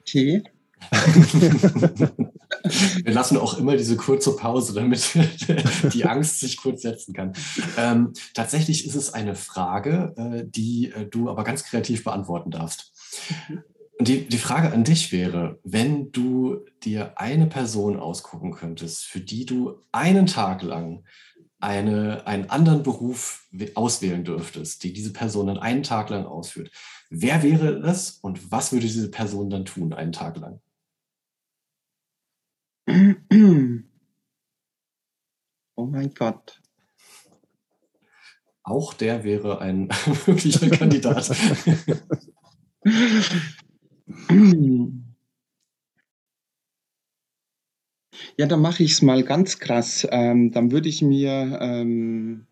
Okay. 0.07 0.43
Wir 3.03 3.13
lassen 3.13 3.37
auch 3.37 3.57
immer 3.57 3.75
diese 3.75 3.97
kurze 3.97 4.35
Pause, 4.35 4.73
damit 4.73 5.13
die 5.93 6.05
Angst 6.05 6.39
sich 6.39 6.57
kurz 6.57 6.83
setzen 6.83 7.13
kann. 7.13 7.33
Ähm, 7.77 8.13
tatsächlich 8.33 8.85
ist 8.85 8.95
es 8.95 9.13
eine 9.13 9.35
Frage, 9.35 10.13
äh, 10.17 10.45
die 10.47 10.91
äh, 10.91 11.05
du 11.05 11.29
aber 11.29 11.43
ganz 11.43 11.63
kreativ 11.63 12.03
beantworten 12.03 12.51
darfst. 12.51 12.91
Und 13.97 14.07
die, 14.09 14.27
die 14.27 14.37
Frage 14.37 14.73
an 14.73 14.83
dich 14.83 15.11
wäre, 15.11 15.59
wenn 15.63 16.11
du 16.11 16.65
dir 16.83 17.17
eine 17.17 17.47
Person 17.47 17.97
ausgucken 17.97 18.51
könntest, 18.51 19.05
für 19.05 19.21
die 19.21 19.45
du 19.45 19.81
einen 19.91 20.25
Tag 20.25 20.63
lang 20.63 21.05
eine, 21.59 22.27
einen 22.27 22.49
anderen 22.49 22.83
Beruf 22.83 23.47
auswählen 23.73 24.25
dürftest, 24.25 24.83
die 24.83 24.91
diese 24.91 25.13
Person 25.13 25.47
dann 25.47 25.57
einen 25.57 25.83
Tag 25.83 26.09
lang 26.09 26.25
ausführt, 26.25 26.71
wer 27.09 27.41
wäre 27.41 27.79
das 27.79 28.19
und 28.21 28.51
was 28.51 28.73
würde 28.73 28.85
diese 28.85 29.09
Person 29.09 29.49
dann 29.49 29.63
tun 29.63 29.93
einen 29.93 30.11
Tag 30.11 30.37
lang? 30.37 30.59
Oh 35.75 35.85
mein 35.85 36.13
Gott. 36.13 36.61
Auch 38.63 38.93
der 38.93 39.23
wäre 39.23 39.59
ein 39.61 39.89
möglicher 40.27 40.69
Kandidat. 40.69 41.31
Ja, 48.37 48.45
dann 48.45 48.61
mache 48.61 48.83
ich 48.83 48.91
es 48.93 49.01
mal 49.01 49.23
ganz 49.23 49.59
krass. 49.59 50.07
Ähm, 50.11 50.51
dann 50.51 50.71
würde 50.71 50.89
ich 50.89 51.01
mir 51.01 51.57
ähm, 51.61 52.45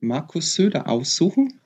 Markus 0.00 0.54
Söder 0.54 0.88
aussuchen 0.88 1.60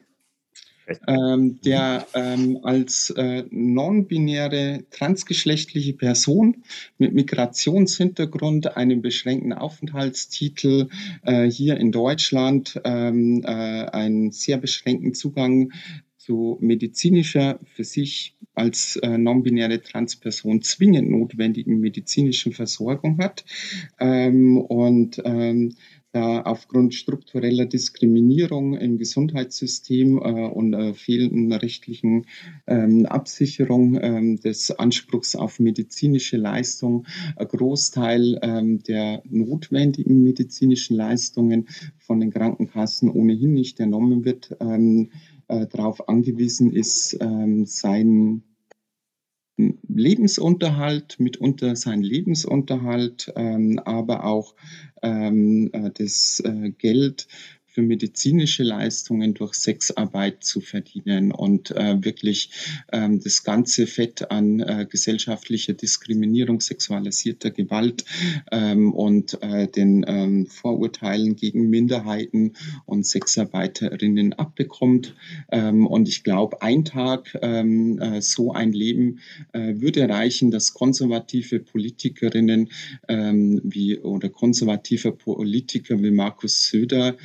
ähm, 1.07 1.61
der 1.65 2.07
ähm, 2.15 2.59
als 2.63 3.11
äh, 3.11 3.45
non-binäre 3.51 4.85
transgeschlechtliche 4.91 5.93
Person 5.93 6.63
mit 6.99 7.15
Migrationshintergrund 7.15 8.77
einen 8.77 9.03
beschränkten 9.03 9.53
Aufenthaltstitel 9.53 10.89
äh, 11.23 11.45
hier 11.51 11.77
in 11.77 11.93
Deutschland 11.93 12.81
ähm, 12.85 13.43
äh, 13.45 13.47
einen 13.47 14.33
sehr 14.33 14.59
beschränkten 14.59 15.15
Zugang 15.15 15.73
zu 16.17 16.59
medizinischer, 16.61 17.59
für 17.75 17.85
sich 17.85 18.35
als 18.55 18.97
äh, 18.97 19.17
non-binäre 19.17 19.81
Transperson 19.81 20.63
zwingend 20.63 21.11
notwendigen 21.11 21.81
medizinischen 21.81 22.53
Versorgung 22.53 23.19
hat. 23.19 23.45
Ähm, 23.99 24.59
und 24.59 25.21
ähm, 25.25 25.75
da 26.13 26.43
aufgrund 26.43 26.95
struktureller 26.95 27.67
Diskriminierung 27.67 28.75
im 28.75 28.99
Gesundheitssystem 28.99 30.19
äh, 30.19 30.21
und 30.49 30.75
äh, 30.75 30.93
fehlenden 30.93 31.53
rechtlichen 31.53 32.27
ähm, 32.67 33.07
Absicherung 33.07 33.97
ähm, 34.01 34.41
des 34.41 34.73
Anspruchs 34.73 35.37
auf 35.37 35.61
medizinische 35.61 36.37
Leistung 36.37 37.07
ein 37.37 37.47
Großteil 37.47 38.41
ähm, 38.43 38.83
der 38.83 39.23
notwendigen 39.29 40.25
medizinischen 40.25 40.97
Leistungen 40.97 41.69
von 41.99 42.19
den 42.19 42.33
Krankenkassen 42.33 43.09
ohnehin 43.09 43.53
nicht 43.53 43.79
ernommen 43.79 44.25
wird, 44.25 44.57
ähm, 44.61 45.11
äh, 45.51 45.67
darauf 45.67 46.09
angewiesen 46.09 46.73
ist, 46.73 47.17
ähm, 47.21 47.67
sein 47.67 48.43
Lebensunterhalt, 49.57 51.21
mitunter 51.21 51.77
sein 51.77 52.03
Lebensunterhalt, 52.03 53.33
ähm, 53.37 53.79
aber 53.85 54.25
auch 54.25 54.55
ähm, 55.03 55.71
äh, 55.73 55.91
das 55.93 56.41
äh, 56.45 56.71
Geld 56.71 57.27
für 57.73 57.83
medizinische 57.83 58.65
Leistungen 58.65 59.35
durch 59.35 59.55
Sexarbeit 59.55 60.43
zu 60.43 60.61
verdienen 60.61 61.31
und 61.31 61.71
äh, 61.71 62.03
wirklich 62.05 62.51
ähm, 62.93 63.21
das 63.21 63.45
ganze 63.45 63.87
Fett 63.87 64.31
an 64.31 64.61
äh, 64.61 64.87
gesellschaftlicher 64.89 65.75
Diskriminierung, 65.75 66.61
sexualisierter 66.61 67.51
Gewalt 67.51 68.05
ähm, 68.51 68.93
und 68.93 69.41
äh, 69.43 69.69
den 69.69 70.05
ähm, 70.09 70.47
Vorurteilen 70.47 71.37
gegen 71.37 71.71
Minderheiten 71.71 72.55
und 72.87 73.07
Sexarbeiterinnen 73.07 74.33
abbekommt. 74.33 75.15
Ähm, 75.53 75.87
und 75.87 76.09
ich 76.09 76.25
glaube, 76.25 76.63
ein 76.63 76.85
Tag 76.85 77.39
ähm, 77.41 77.99
äh, 78.01 78.21
so 78.21 78.53
ein 78.53 78.73
Leben 78.73 79.21
äh, 79.53 79.75
würde 79.77 80.09
reichen, 80.09 80.51
dass 80.51 80.75
konservative 80.75 81.61
Politikerinnen 81.61 82.71
ähm, 83.09 83.61
wie 83.63 83.99
oder 83.99 84.29
konservative 84.29 85.13
Politiker 85.13 86.03
wie 86.03 86.11
Markus 86.11 86.65
Söder 86.69 87.17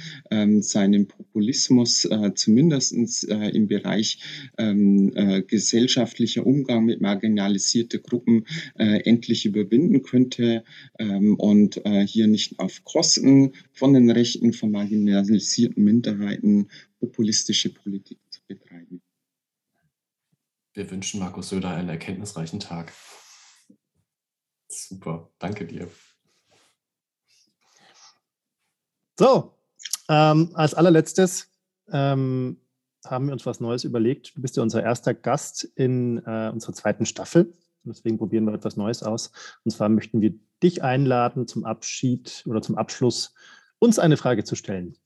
seinen 0.62 1.08
Populismus 1.08 2.06
äh, 2.06 2.34
zumindest 2.36 2.94
äh, 3.30 3.50
im 3.50 3.68
Bereich 3.68 4.20
ähm, 4.58 5.12
äh, 5.16 5.42
gesellschaftlicher 5.42 6.46
Umgang 6.46 6.86
mit 6.86 7.02
marginalisierten 7.02 8.02
Gruppen 8.02 8.46
äh, 8.78 9.02
endlich 9.04 9.46
überwinden 9.46 10.04
könnte 10.04 10.64
ähm, 11.00 11.36
und 11.36 11.86
äh, 11.86 12.06
hier 12.06 12.28
nicht 12.28 12.60
auf 12.60 12.84
Kosten 12.84 13.54
von 13.72 13.94
den 13.94 14.10
Rechten 14.10 14.54
von 14.54 14.72
marginalisierten 14.72 15.84
Minderheiten 15.84 16.70
populistische 17.00 17.74
Politik 17.74 18.20
zu 18.30 18.42
betreiben. 18.48 19.02
Wir 20.74 20.90
wünschen 20.92 21.20
Markus 21.20 21.50
Söder 21.50 21.70
einen 21.70 21.90
erkenntnisreichen 21.90 22.60
Tag. 22.60 22.92
Super, 24.68 25.32
danke 25.40 25.66
dir. 25.66 25.90
So, 29.18 29.55
ähm, 30.10 30.52
als 30.54 30.74
allerletztes 30.74 31.52
ähm, 31.92 32.58
haben 33.06 33.28
wir 33.28 33.34
uns 33.34 33.46
was 33.46 33.60
Neues 33.60 33.84
überlegt. 33.84 34.36
Du 34.36 34.42
bist 34.42 34.58
ja 34.58 34.64
unser 34.64 34.84
erster 34.84 35.14
Gast 35.14 35.64
in 35.76 36.18
äh, 36.26 36.50
unserer 36.52 36.74
zweiten 36.74 37.06
Staffel. 37.06 37.54
Deswegen 37.84 38.18
probieren 38.18 38.46
wir 38.46 38.54
etwas 38.54 38.78
Neues 38.78 39.04
aus. 39.04 39.32
Und 39.64 39.72
zwar 39.72 39.90
möchten 39.90 40.22
wir 40.22 40.34
dich 40.64 40.84
einladen, 40.84 41.48
zum 41.48 41.66
Abschied 41.66 42.44
oder 42.48 42.62
zum 42.62 42.78
Abschluss 42.78 43.34
uns 43.80 44.00
eine 44.00 44.18
Frage 44.18 44.44
zu 44.44 44.56
stellen. 44.56 44.98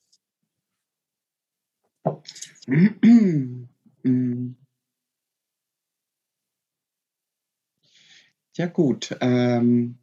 Ja 8.55 8.65
gut, 8.67 9.15
ähm, 9.21 9.98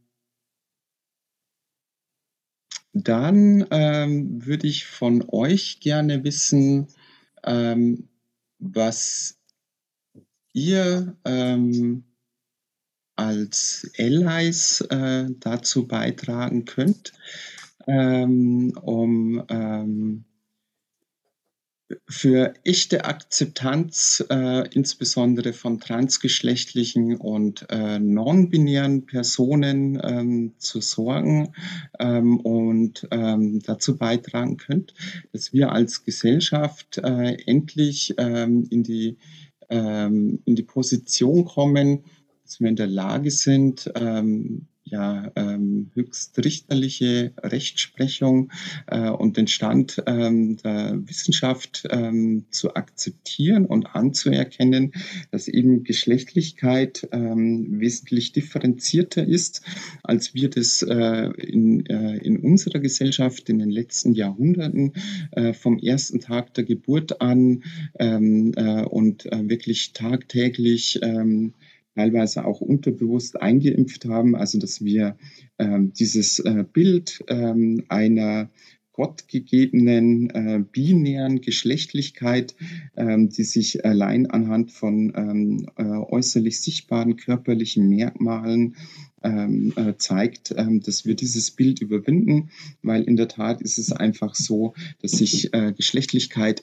dann 3.02 3.66
ähm, 3.70 4.46
würde 4.46 4.66
ich 4.66 4.86
von 4.86 5.24
euch 5.28 5.80
gerne 5.80 6.24
wissen, 6.24 6.88
ähm, 7.44 8.08
was 8.58 9.38
ihr 10.54 11.16
ähm, 11.24 12.04
als 13.16 13.90
Allies 13.98 14.80
äh, 14.90 15.26
dazu 15.40 15.86
beitragen 15.86 16.64
könnt, 16.64 17.12
ähm, 17.86 18.72
um 18.80 19.44
ähm, 19.48 20.24
für 22.08 22.54
echte 22.64 23.04
Akzeptanz, 23.04 24.24
äh, 24.28 24.68
insbesondere 24.74 25.52
von 25.52 25.78
transgeschlechtlichen 25.78 27.16
und 27.16 27.66
äh, 27.70 27.98
non-binären 28.00 29.06
Personen 29.06 30.00
ähm, 30.02 30.54
zu 30.58 30.80
sorgen 30.80 31.52
ähm, 32.00 32.40
und 32.40 33.06
ähm, 33.12 33.60
dazu 33.60 33.96
beitragen 33.96 34.56
könnt, 34.56 34.94
dass 35.32 35.52
wir 35.52 35.70
als 35.70 36.04
Gesellschaft 36.04 36.98
äh, 36.98 37.36
endlich 37.46 38.14
ähm, 38.18 38.66
in, 38.70 38.82
die, 38.82 39.18
ähm, 39.70 40.40
in 40.44 40.56
die 40.56 40.64
Position 40.64 41.44
kommen, 41.44 42.04
dass 42.42 42.60
wir 42.60 42.68
in 42.68 42.76
der 42.76 42.88
Lage 42.88 43.30
sind, 43.30 43.92
ähm, 43.94 44.66
ja, 44.88 45.32
ähm, 45.34 45.90
höchstrichterliche 45.94 47.32
Rechtsprechung 47.42 48.52
äh, 48.86 49.10
und 49.10 49.36
den 49.36 49.48
Stand 49.48 50.02
ähm, 50.06 50.58
der 50.58 51.00
Wissenschaft 51.06 51.88
ähm, 51.90 52.44
zu 52.50 52.74
akzeptieren 52.76 53.66
und 53.66 53.96
anzuerkennen, 53.96 54.92
dass 55.32 55.48
eben 55.48 55.82
Geschlechtlichkeit 55.82 57.08
ähm, 57.10 57.80
wesentlich 57.80 58.32
differenzierter 58.32 59.26
ist, 59.26 59.62
als 60.04 60.34
wir 60.34 60.50
das 60.50 60.82
äh, 60.82 61.30
in, 61.32 61.84
äh, 61.86 62.18
in 62.18 62.38
unserer 62.38 62.78
Gesellschaft 62.78 63.48
in 63.48 63.58
den 63.58 63.70
letzten 63.70 64.14
Jahrhunderten 64.14 64.92
äh, 65.32 65.52
vom 65.52 65.78
ersten 65.78 66.20
Tag 66.20 66.54
der 66.54 66.62
Geburt 66.62 67.20
an 67.20 67.64
ähm, 67.98 68.52
äh, 68.54 68.82
und 68.84 69.26
äh, 69.26 69.48
wirklich 69.48 69.94
tagtäglich 69.94 71.00
ähm, 71.02 71.54
teilweise 71.96 72.44
auch 72.44 72.60
unterbewusst 72.60 73.40
eingeimpft 73.40 74.04
haben, 74.04 74.36
also 74.36 74.58
dass 74.58 74.84
wir 74.84 75.16
ähm, 75.58 75.92
dieses 75.94 76.38
äh, 76.40 76.64
Bild 76.70 77.24
ähm, 77.28 77.84
einer 77.88 78.50
gottgegebenen 78.92 80.30
äh, 80.30 80.64
binären 80.72 81.40
Geschlechtlichkeit, 81.40 82.54
ähm, 82.96 83.28
die 83.28 83.44
sich 83.44 83.84
allein 83.84 84.26
anhand 84.26 84.72
von 84.72 85.12
ähm, 85.14 85.68
äh, 85.76 85.82
äußerlich 85.82 86.60
sichtbaren 86.60 87.16
körperlichen 87.16 87.88
Merkmalen 87.88 88.76
ähm, 89.22 89.72
äh, 89.76 89.94
zeigt, 89.96 90.54
ähm, 90.56 90.80
dass 90.80 91.04
wir 91.04 91.14
dieses 91.14 91.50
Bild 91.50 91.80
überwinden, 91.80 92.50
weil 92.82 93.02
in 93.02 93.16
der 93.16 93.28
Tat 93.28 93.60
ist 93.60 93.78
es 93.78 93.92
einfach 93.92 94.34
so, 94.34 94.74
dass 95.02 95.12
sich 95.12 95.52
äh, 95.52 95.72
Geschlechtlichkeit 95.72 96.62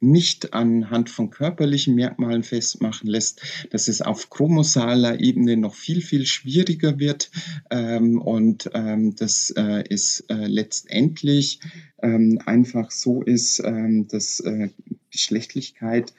nicht 0.00 0.54
anhand 0.54 1.10
von 1.10 1.30
körperlichen 1.30 1.94
Merkmalen 1.94 2.42
festmachen 2.42 3.08
lässt, 3.08 3.42
dass 3.70 3.88
es 3.88 4.00
auf 4.00 4.30
chromosaler 4.30 5.20
Ebene 5.20 5.56
noch 5.56 5.74
viel, 5.74 6.00
viel 6.00 6.26
schwieriger 6.26 6.98
wird 6.98 7.30
ähm, 7.70 8.20
und 8.20 8.70
ähm, 8.74 9.14
dass 9.14 9.50
äh, 9.50 9.84
es 9.88 10.20
äh, 10.28 10.46
letztendlich 10.46 11.60
ähm, 12.02 12.40
einfach 12.44 12.90
so 12.90 13.22
ist, 13.22 13.62
ähm, 13.64 14.08
dass 14.08 14.40
äh, 14.40 14.70
Geschlechtlichkeit 15.10 16.14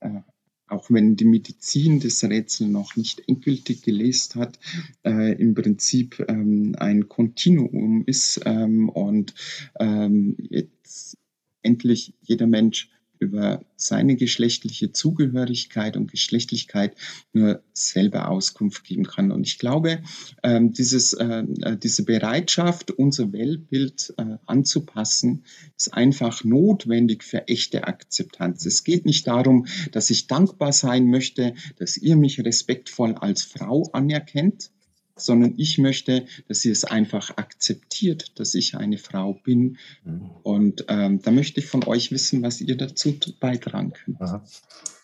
äh, 0.00 0.20
auch 0.66 0.90
wenn 0.90 1.14
die 1.14 1.26
Medizin 1.26 2.00
das 2.00 2.24
Rätsel 2.24 2.68
noch 2.68 2.96
nicht 2.96 3.22
endgültig 3.28 3.82
gelöst 3.82 4.34
hat, 4.34 4.58
äh, 5.04 5.32
im 5.34 5.54
Prinzip 5.54 6.24
ähm, 6.26 6.74
ein 6.78 7.08
Kontinuum 7.08 8.02
ist 8.06 8.40
ähm, 8.46 8.88
und 8.88 9.34
jetzt 9.78 11.18
endlich 11.62 12.14
jeder 12.22 12.46
Mensch 12.46 12.90
über 13.24 13.64
seine 13.76 14.16
geschlechtliche 14.16 14.92
Zugehörigkeit 14.92 15.96
und 15.96 16.10
Geschlechtlichkeit 16.10 16.94
nur 17.32 17.62
selber 17.72 18.28
Auskunft 18.28 18.84
geben 18.84 19.04
kann. 19.04 19.32
Und 19.32 19.46
ich 19.46 19.58
glaube, 19.58 20.02
ähm, 20.42 20.72
dieses, 20.72 21.12
äh, 21.14 21.44
äh, 21.62 21.76
diese 21.76 22.04
Bereitschaft, 22.04 22.90
unser 22.90 23.32
Weltbild 23.32 24.14
äh, 24.16 24.36
anzupassen, 24.46 25.44
ist 25.76 25.92
einfach 25.94 26.44
notwendig 26.44 27.24
für 27.24 27.48
echte 27.48 27.84
Akzeptanz. 27.84 28.64
Es 28.66 28.84
geht 28.84 29.06
nicht 29.06 29.26
darum, 29.26 29.66
dass 29.92 30.10
ich 30.10 30.26
dankbar 30.26 30.72
sein 30.72 31.06
möchte, 31.06 31.54
dass 31.76 31.96
ihr 31.96 32.16
mich 32.16 32.44
respektvoll 32.44 33.14
als 33.14 33.42
Frau 33.42 33.90
anerkennt, 33.92 34.70
sondern 35.16 35.54
ich 35.56 35.78
möchte, 35.78 36.26
dass 36.48 36.60
sie 36.60 36.70
es 36.70 36.84
einfach 36.84 37.36
akzeptiert, 37.36 38.38
dass 38.38 38.54
ich 38.54 38.76
eine 38.76 38.98
Frau 38.98 39.34
bin. 39.34 39.78
Mhm. 40.04 40.30
Und 40.42 40.84
ähm, 40.88 41.22
da 41.22 41.30
möchte 41.30 41.60
ich 41.60 41.66
von 41.66 41.84
euch 41.84 42.10
wissen, 42.10 42.42
was 42.42 42.60
ihr 42.60 42.76
dazu 42.76 43.14
beitragen 43.40 43.92
könnt. 43.92 44.20
Aha. 44.20 44.44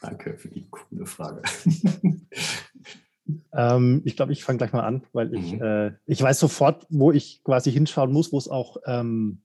Danke 0.03 0.37
für 0.37 0.49
die 0.49 0.67
coole 0.71 1.07
Frage. 1.07 1.43
ähm, 3.53 4.03
ich 4.05 4.17
glaube, 4.17 4.33
ich 4.33 4.43
fange 4.45 4.59
gleich 4.59 4.73
mal 4.73 4.85
an, 4.85 5.05
weil 5.13 5.35
ich, 5.35 5.53
mhm. 5.53 5.63
äh, 5.63 5.93
ich 6.07 6.21
weiß 6.23 6.41
sofort, 6.41 6.87
wo 6.91 7.13
ich 7.13 7.43
quasi 7.45 7.71
hinschauen 7.71 8.13
muss, 8.13 8.33
wo 8.33 8.39
es 8.39 8.49
auch 8.49 8.79
ähm, 8.87 9.43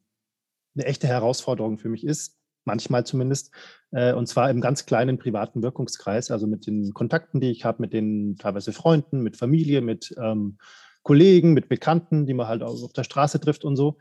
eine 0.76 0.86
echte 0.86 1.08
Herausforderung 1.08 1.78
für 1.78 1.90
mich 1.90 2.04
ist 2.04 2.38
manchmal 2.66 3.06
zumindest, 3.06 3.52
äh, 3.92 4.14
und 4.14 4.28
zwar 4.28 4.50
im 4.50 4.62
ganz 4.62 4.86
kleinen 4.86 5.18
privaten 5.18 5.64
Wirkungskreis, 5.64 6.32
also 6.32 6.48
mit 6.48 6.68
den 6.68 6.94
Kontakten, 6.94 7.40
die 7.40 7.52
ich 7.52 7.66
habe, 7.66 7.82
mit 7.82 7.94
den 7.94 8.38
teilweise 8.38 8.74
Freunden, 8.74 9.22
mit 9.22 9.38
Familie, 9.38 9.82
mit 9.82 10.14
ähm, 10.22 10.58
Kollegen, 11.04 11.54
mit 11.54 11.70
Bekannten, 11.70 12.26
die 12.26 12.34
man 12.34 12.48
halt 12.48 12.64
auch 12.64 12.84
auf 12.84 12.94
der 12.94 13.04
Straße 13.04 13.40
trifft 13.40 13.64
und 13.64 13.76
so, 13.76 13.98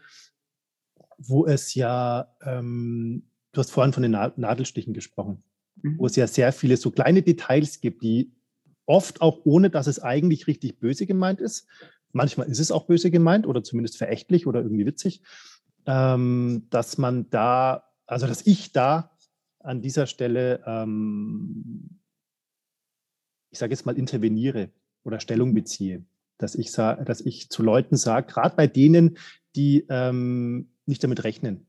wo 1.19 1.47
es 1.47 1.75
ja, 1.75 2.35
ähm, 2.43 3.25
du 3.53 3.61
hast 3.61 3.71
vorhin 3.71 3.93
von 3.93 4.03
den 4.03 4.13
Nadelstichen 4.13 4.95
gesprochen, 4.95 5.43
mhm. 5.83 5.99
wo 5.99 6.07
es 6.07 6.17
ja 6.17 6.27
sehr 6.27 6.53
viele 6.53 6.77
so 6.77 6.91
kleine 6.91 7.23
Details 7.23 7.81
gibt, 7.81 8.03
die 8.03 8.33
oft 8.87 9.21
auch 9.21 9.41
ohne, 9.45 9.71
dass 9.71 9.87
es 9.87 10.03
eigentlich 10.03 10.47
richtig 10.47 10.81
böse 10.81 11.07
gemeint 11.07 11.41
ist, 11.41 11.67
manchmal 12.13 12.49
ist 12.49 12.61
es 12.61 12.73
auch 12.73 12.87
böse 12.87 13.11
gemeint 13.11 13.47
oder 13.47 13.63
zumindest 13.63 13.99
verächtlich 13.99 14.47
oder 14.47 14.63
irgendwie 14.63 14.87
witzig, 14.87 15.21
ähm, 15.87 16.67
dass 16.71 16.97
man 16.97 17.29
da 17.31 17.85
also 18.07 18.27
dass 18.27 18.47
ich 18.47 18.73
da 18.73 19.11
an 19.61 19.81
dieser 19.81 20.07
Stelle, 20.07 20.63
ähm, 20.67 22.01
ich 23.51 23.59
sage 23.59 23.73
jetzt 23.73 23.87
mal, 23.87 23.97
interveniere 23.97 24.71
oder 25.05 25.21
Stellung 25.21 25.51
mhm. 25.51 25.55
beziehe. 25.55 26.05
Dass 26.37 26.57
ich, 26.57 26.73
dass 26.73 27.21
ich 27.21 27.49
zu 27.49 27.63
Leuten 27.63 27.97
sage, 27.97 28.27
gerade 28.27 28.57
bei 28.57 28.67
denen, 28.67 29.19
die 29.55 29.87
ähm, 29.89 30.73
nicht 30.85 31.03
damit 31.05 31.23
rechnen, 31.23 31.67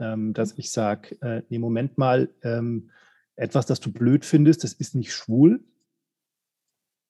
ähm, 0.00 0.34
dass 0.34 0.58
ich 0.58 0.72
sage, 0.72 1.16
äh, 1.22 1.42
nee, 1.48 1.58
Moment 1.58 1.96
mal, 1.96 2.28
ähm, 2.42 2.90
etwas, 3.36 3.66
das 3.66 3.80
du 3.80 3.92
blöd 3.92 4.24
findest, 4.24 4.64
das 4.64 4.72
ist 4.72 4.94
nicht 4.94 5.14
schwul, 5.14 5.64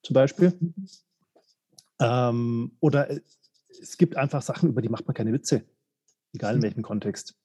zum 0.03 0.15
Beispiel. 0.15 0.53
Ähm, 1.99 2.77
oder 2.81 3.11
äh, 3.11 3.21
es 3.81 3.97
gibt 3.97 4.17
einfach 4.17 4.43
Sachen, 4.43 4.69
über 4.69 4.83
die 4.83 4.89
macht 4.89 5.07
man 5.07 5.15
keine 5.15 5.33
Witze, 5.33 5.65
egal 6.33 6.55
in 6.55 6.59
hm. 6.59 6.63
welchem 6.63 6.83
Kontext. 6.83 7.40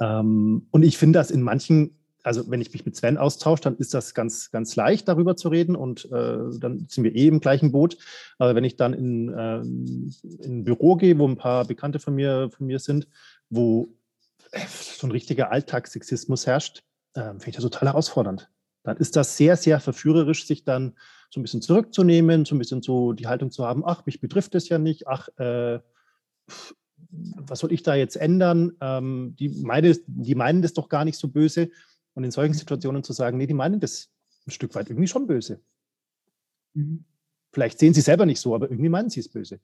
Ähm, 0.00 0.66
und 0.70 0.82
ich 0.82 0.98
finde 0.98 1.18
das 1.18 1.30
in 1.30 1.42
manchen, 1.42 1.98
also 2.22 2.50
wenn 2.50 2.60
ich 2.60 2.72
mich 2.72 2.84
mit 2.84 2.96
Sven 2.96 3.16
austausche, 3.16 3.62
dann 3.62 3.76
ist 3.76 3.94
das 3.94 4.14
ganz, 4.14 4.50
ganz 4.50 4.76
leicht, 4.76 5.08
darüber 5.08 5.36
zu 5.36 5.48
reden 5.48 5.76
und 5.76 6.04
äh, 6.06 6.38
dann 6.58 6.86
sind 6.88 7.04
wir 7.04 7.14
eh 7.14 7.28
im 7.28 7.40
gleichen 7.40 7.72
Boot. 7.72 7.96
Aber 8.38 8.54
wenn 8.54 8.64
ich 8.64 8.76
dann 8.76 8.92
in, 8.92 9.32
äh, 9.32 9.60
in 9.60 10.60
ein 10.60 10.64
Büro 10.64 10.96
gehe, 10.96 11.18
wo 11.18 11.26
ein 11.26 11.36
paar 11.36 11.64
Bekannte 11.64 11.98
von 11.98 12.14
mir, 12.14 12.50
von 12.50 12.66
mir 12.66 12.78
sind, 12.78 13.08
wo 13.50 13.88
so 14.70 15.06
ein 15.06 15.10
richtiger 15.10 15.50
Alltagssexismus 15.50 16.46
herrscht, 16.46 16.82
äh, 17.14 17.22
finde 17.22 17.48
ich 17.48 17.56
das 17.56 17.64
total 17.64 17.88
herausfordernd. 17.88 18.50
Dann 18.82 18.96
ist 18.96 19.16
das 19.16 19.36
sehr, 19.36 19.56
sehr 19.56 19.80
verführerisch, 19.80 20.46
sich 20.46 20.64
dann 20.64 20.94
so 21.30 21.40
ein 21.40 21.42
bisschen 21.42 21.62
zurückzunehmen, 21.62 22.44
so 22.44 22.54
ein 22.54 22.58
bisschen 22.58 22.82
so 22.82 23.12
die 23.12 23.26
Haltung 23.26 23.50
zu 23.50 23.66
haben, 23.66 23.84
ach, 23.84 24.06
mich 24.06 24.20
betrifft 24.20 24.54
es 24.54 24.68
ja 24.68 24.78
nicht, 24.78 25.06
ach, 25.06 25.28
äh, 25.36 25.80
was 27.10 27.60
soll 27.60 27.72
ich 27.72 27.82
da 27.82 27.94
jetzt 27.94 28.16
ändern? 28.16 28.72
Ähm, 28.80 29.34
die, 29.38 29.48
meine, 29.48 29.96
die 30.06 30.34
meinen 30.34 30.62
das 30.62 30.74
doch 30.74 30.88
gar 30.88 31.04
nicht 31.04 31.18
so 31.18 31.28
böse. 31.28 31.70
Und 32.14 32.24
in 32.24 32.30
solchen 32.30 32.54
Situationen 32.54 33.04
zu 33.04 33.12
sagen, 33.12 33.38
nee, 33.38 33.46
die 33.46 33.54
meinen 33.54 33.80
das 33.80 34.10
ein 34.46 34.50
Stück 34.50 34.74
weit 34.74 34.90
irgendwie 34.90 35.08
schon 35.08 35.26
böse. 35.26 35.60
Mhm. 36.74 37.04
Vielleicht 37.52 37.78
sehen 37.78 37.94
sie 37.94 38.00
selber 38.00 38.26
nicht 38.26 38.40
so, 38.40 38.54
aber 38.54 38.70
irgendwie 38.70 38.88
meinen 38.88 39.10
sie 39.10 39.20
es 39.20 39.28
böse. 39.28 39.60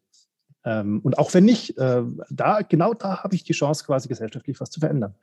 Ähm, 0.65 1.01
und 1.01 1.19
auch 1.19 1.33
wenn 1.35 1.45
nicht, 1.45 1.77
äh, 1.79 2.03
da, 2.31 2.63
genau 2.63 2.95
da 2.95 3.23
habe 3.23 3.35
ich 3.35 3.45
die 3.45 3.53
Chance, 3.53 3.85
quasi 3.85 4.09
gesellschaftlich 4.09 4.61
was 4.61 4.71
zu 4.71 4.81
verändern. 4.81 5.15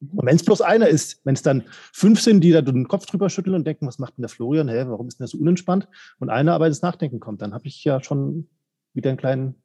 Und 0.00 0.24
wenn 0.24 0.36
es 0.36 0.44
bloß 0.44 0.60
einer 0.60 0.86
ist, 0.86 1.20
wenn 1.24 1.34
es 1.34 1.42
dann 1.42 1.64
fünf 1.92 2.20
sind, 2.20 2.40
die 2.42 2.52
da 2.52 2.62
den 2.62 2.86
Kopf 2.86 3.06
drüber 3.06 3.30
schütteln 3.30 3.56
und 3.56 3.66
denken, 3.66 3.86
was 3.86 3.98
macht 3.98 4.16
denn 4.16 4.22
der 4.22 4.28
Florian, 4.28 4.68
hä, 4.68 4.84
warum 4.86 5.08
ist 5.08 5.18
denn 5.18 5.24
der 5.24 5.28
so 5.28 5.38
unentspannt? 5.38 5.88
Und 6.20 6.30
einer 6.30 6.54
aber 6.54 6.68
ins 6.68 6.82
Nachdenken 6.82 7.18
kommt, 7.18 7.42
dann 7.42 7.52
habe 7.52 7.66
ich 7.66 7.82
ja 7.82 8.00
schon 8.00 8.48
wieder 8.94 9.10
einen 9.10 9.18
kleinen 9.18 9.56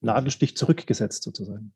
Nadelstich 0.00 0.56
zurückgesetzt 0.56 1.22
sozusagen. 1.22 1.72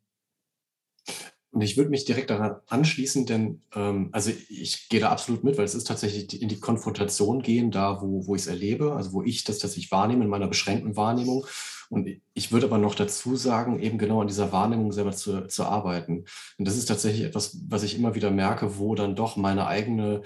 Und 1.52 1.60
ich 1.60 1.76
würde 1.76 1.90
mich 1.90 2.06
direkt 2.06 2.30
daran 2.30 2.56
anschließen, 2.68 3.26
denn 3.26 3.60
ähm, 3.74 4.08
also 4.12 4.30
ich 4.48 4.88
gehe 4.88 5.00
da 5.00 5.10
absolut 5.10 5.44
mit, 5.44 5.58
weil 5.58 5.66
es 5.66 5.74
ist 5.74 5.86
tatsächlich 5.86 6.40
in 6.40 6.48
die 6.48 6.60
Konfrontation 6.60 7.42
gehen, 7.42 7.70
da 7.70 8.00
wo, 8.00 8.26
wo 8.26 8.34
ich 8.34 8.42
es 8.42 8.48
erlebe, 8.48 8.94
also 8.94 9.12
wo 9.12 9.22
ich 9.22 9.44
das 9.44 9.58
tatsächlich 9.58 9.90
wahrnehme 9.90 10.24
in 10.24 10.30
meiner 10.30 10.48
beschränkten 10.48 10.96
Wahrnehmung. 10.96 11.46
Und 11.90 12.08
ich 12.32 12.52
würde 12.52 12.66
aber 12.66 12.78
noch 12.78 12.94
dazu 12.94 13.36
sagen, 13.36 13.80
eben 13.80 13.98
genau 13.98 14.22
an 14.22 14.28
dieser 14.28 14.50
Wahrnehmung 14.50 14.92
selber 14.92 15.12
zu, 15.12 15.46
zu 15.46 15.64
arbeiten. 15.64 16.24
Und 16.56 16.66
das 16.66 16.78
ist 16.78 16.86
tatsächlich 16.86 17.24
etwas, 17.24 17.58
was 17.68 17.82
ich 17.82 17.98
immer 17.98 18.14
wieder 18.14 18.30
merke, 18.30 18.78
wo 18.78 18.94
dann 18.94 19.14
doch 19.14 19.36
meine 19.36 19.66
eigene 19.66 20.22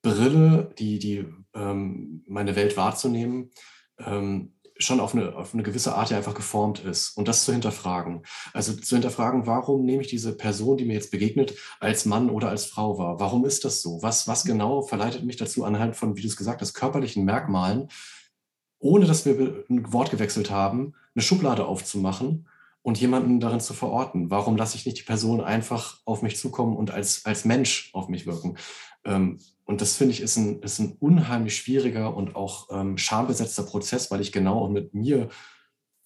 Brille, 0.00 0.74
die, 0.78 0.98
die 0.98 1.26
ähm, 1.52 2.24
meine 2.26 2.56
Welt 2.56 2.78
wahrzunehmen, 2.78 3.50
ähm, 3.98 4.54
schon 4.82 5.00
auf 5.00 5.14
eine, 5.14 5.34
auf 5.36 5.54
eine 5.54 5.62
gewisse 5.62 5.94
Art 5.94 6.10
ja 6.10 6.16
einfach 6.16 6.34
geformt 6.34 6.80
ist 6.80 7.16
und 7.16 7.28
das 7.28 7.44
zu 7.44 7.52
hinterfragen. 7.52 8.22
Also 8.52 8.72
zu 8.72 8.96
hinterfragen, 8.96 9.46
warum 9.46 9.84
nehme 9.84 10.02
ich 10.02 10.08
diese 10.08 10.36
Person, 10.36 10.76
die 10.76 10.84
mir 10.84 10.94
jetzt 10.94 11.10
begegnet, 11.10 11.54
als 11.78 12.06
Mann 12.06 12.30
oder 12.30 12.48
als 12.48 12.66
Frau 12.66 12.98
wahr? 12.98 13.20
Warum 13.20 13.44
ist 13.44 13.64
das 13.64 13.82
so? 13.82 14.02
Was, 14.02 14.26
was 14.26 14.44
genau 14.44 14.82
verleitet 14.82 15.24
mich 15.24 15.36
dazu, 15.36 15.64
anhand 15.64 15.96
von, 15.96 16.16
wie 16.16 16.22
du 16.22 16.28
es 16.28 16.36
gesagt 16.36 16.60
hast, 16.60 16.74
körperlichen 16.74 17.24
Merkmalen, 17.24 17.88
ohne 18.78 19.06
dass 19.06 19.26
wir 19.26 19.64
ein 19.68 19.92
Wort 19.92 20.10
gewechselt 20.10 20.50
haben, 20.50 20.94
eine 21.14 21.22
Schublade 21.22 21.66
aufzumachen 21.66 22.48
und 22.82 22.98
jemanden 22.98 23.40
darin 23.40 23.60
zu 23.60 23.74
verorten? 23.74 24.30
Warum 24.30 24.56
lasse 24.56 24.76
ich 24.76 24.86
nicht 24.86 24.98
die 24.98 25.02
Person 25.02 25.42
einfach 25.42 26.00
auf 26.06 26.22
mich 26.22 26.38
zukommen 26.38 26.76
und 26.76 26.90
als, 26.90 27.26
als 27.26 27.44
Mensch 27.44 27.90
auf 27.92 28.08
mich 28.08 28.26
wirken? 28.26 28.56
Ähm, 29.04 29.38
und 29.70 29.80
das 29.80 29.96
finde 29.96 30.14
ich 30.14 30.20
ist 30.20 30.36
ein, 30.36 30.60
ist 30.62 30.80
ein 30.80 30.96
unheimlich 30.98 31.54
schwieriger 31.54 32.16
und 32.16 32.34
auch 32.34 32.66
ähm, 32.72 32.98
schambesetzter 32.98 33.62
Prozess, 33.62 34.10
weil 34.10 34.20
ich 34.20 34.32
genau 34.32 34.64
auch 34.64 34.68
mit 34.68 34.94
mir 34.94 35.28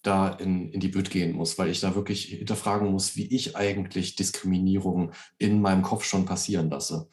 da 0.03 0.29
in, 0.29 0.69
in 0.69 0.79
die 0.79 0.89
Bütt 0.89 1.09
gehen 1.09 1.35
muss, 1.35 1.57
weil 1.57 1.71
ich 1.71 1.79
da 1.79 1.95
wirklich 1.95 2.25
hinterfragen 2.25 2.91
muss, 2.91 3.15
wie 3.15 3.25
ich 3.25 3.55
eigentlich 3.55 4.15
Diskriminierung 4.15 5.13
in 5.39 5.61
meinem 5.61 5.81
Kopf 5.81 6.03
schon 6.03 6.25
passieren 6.25 6.69
lasse. 6.69 7.09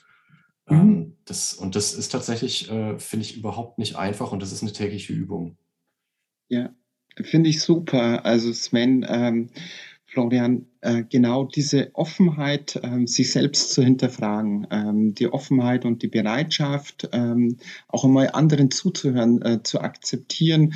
Mhm. 0.69 0.77
Ähm, 0.77 1.17
das, 1.25 1.55
und 1.55 1.75
das 1.75 1.95
ist 1.95 2.13
tatsächlich, 2.13 2.71
äh, 2.71 2.99
finde 2.99 3.25
ich, 3.25 3.39
überhaupt 3.39 3.79
nicht 3.79 3.97
einfach 3.97 4.31
und 4.31 4.43
das 4.43 4.53
ist 4.53 4.61
eine 4.61 4.75
tägliche 4.75 5.15
Übung. 5.15 5.57
Ja, 6.51 6.69
finde 7.17 7.49
ich 7.49 7.63
super. 7.63 8.27
Also 8.27 8.53
Sven, 8.53 9.07
ähm, 9.09 9.49
Florian, 10.05 10.67
genau 11.09 11.45
diese 11.45 11.91
Offenheit, 11.95 12.81
ähm, 12.83 13.07
sich 13.07 13.31
selbst 13.31 13.73
zu 13.73 13.83
hinterfragen, 13.83 14.67
ähm, 14.71 15.15
die 15.15 15.33
Offenheit 15.33 15.85
und 15.85 16.03
die 16.03 16.09
Bereitschaft, 16.09 17.09
ähm, 17.13 17.59
auch 17.89 18.05
einmal 18.05 18.31
anderen 18.33 18.71
zuzuhören, 18.71 19.43
äh, 19.43 19.63
zu 19.63 19.81
akzeptieren, 19.81 20.75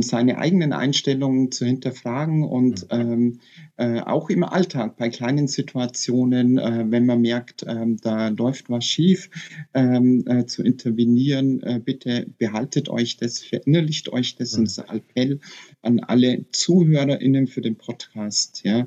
seine 0.00 0.38
eigenen 0.38 0.72
Einstellungen 0.72 1.52
zu 1.52 1.64
hinterfragen 1.64 2.44
und 2.44 2.90
mhm. 2.92 3.40
äh, 3.76 4.00
auch 4.00 4.30
im 4.30 4.44
Alltag 4.44 4.96
bei 4.96 5.08
kleinen 5.08 5.48
Situationen, 5.48 6.58
äh, 6.58 6.84
wenn 6.88 7.06
man 7.06 7.20
merkt, 7.20 7.64
da 7.64 8.28
läuft 8.28 8.70
was 8.70 8.84
schief, 8.84 9.30
äh, 9.72 10.46
zu 10.46 10.62
intervenieren. 10.62 11.62
Äh, 11.62 11.80
bitte 11.84 12.26
behaltet 12.38 12.88
euch 12.88 13.16
das, 13.16 13.40
verinnerlicht 13.40 14.08
euch 14.10 14.36
das, 14.36 14.54
mhm. 14.54 14.60
unser 14.60 14.92
Appell 14.92 15.40
an 15.82 16.00
alle 16.00 16.46
ZuhörerInnen 16.50 17.46
für 17.46 17.60
den 17.60 17.76
Podcast. 17.76 18.62
Ja. 18.64 18.86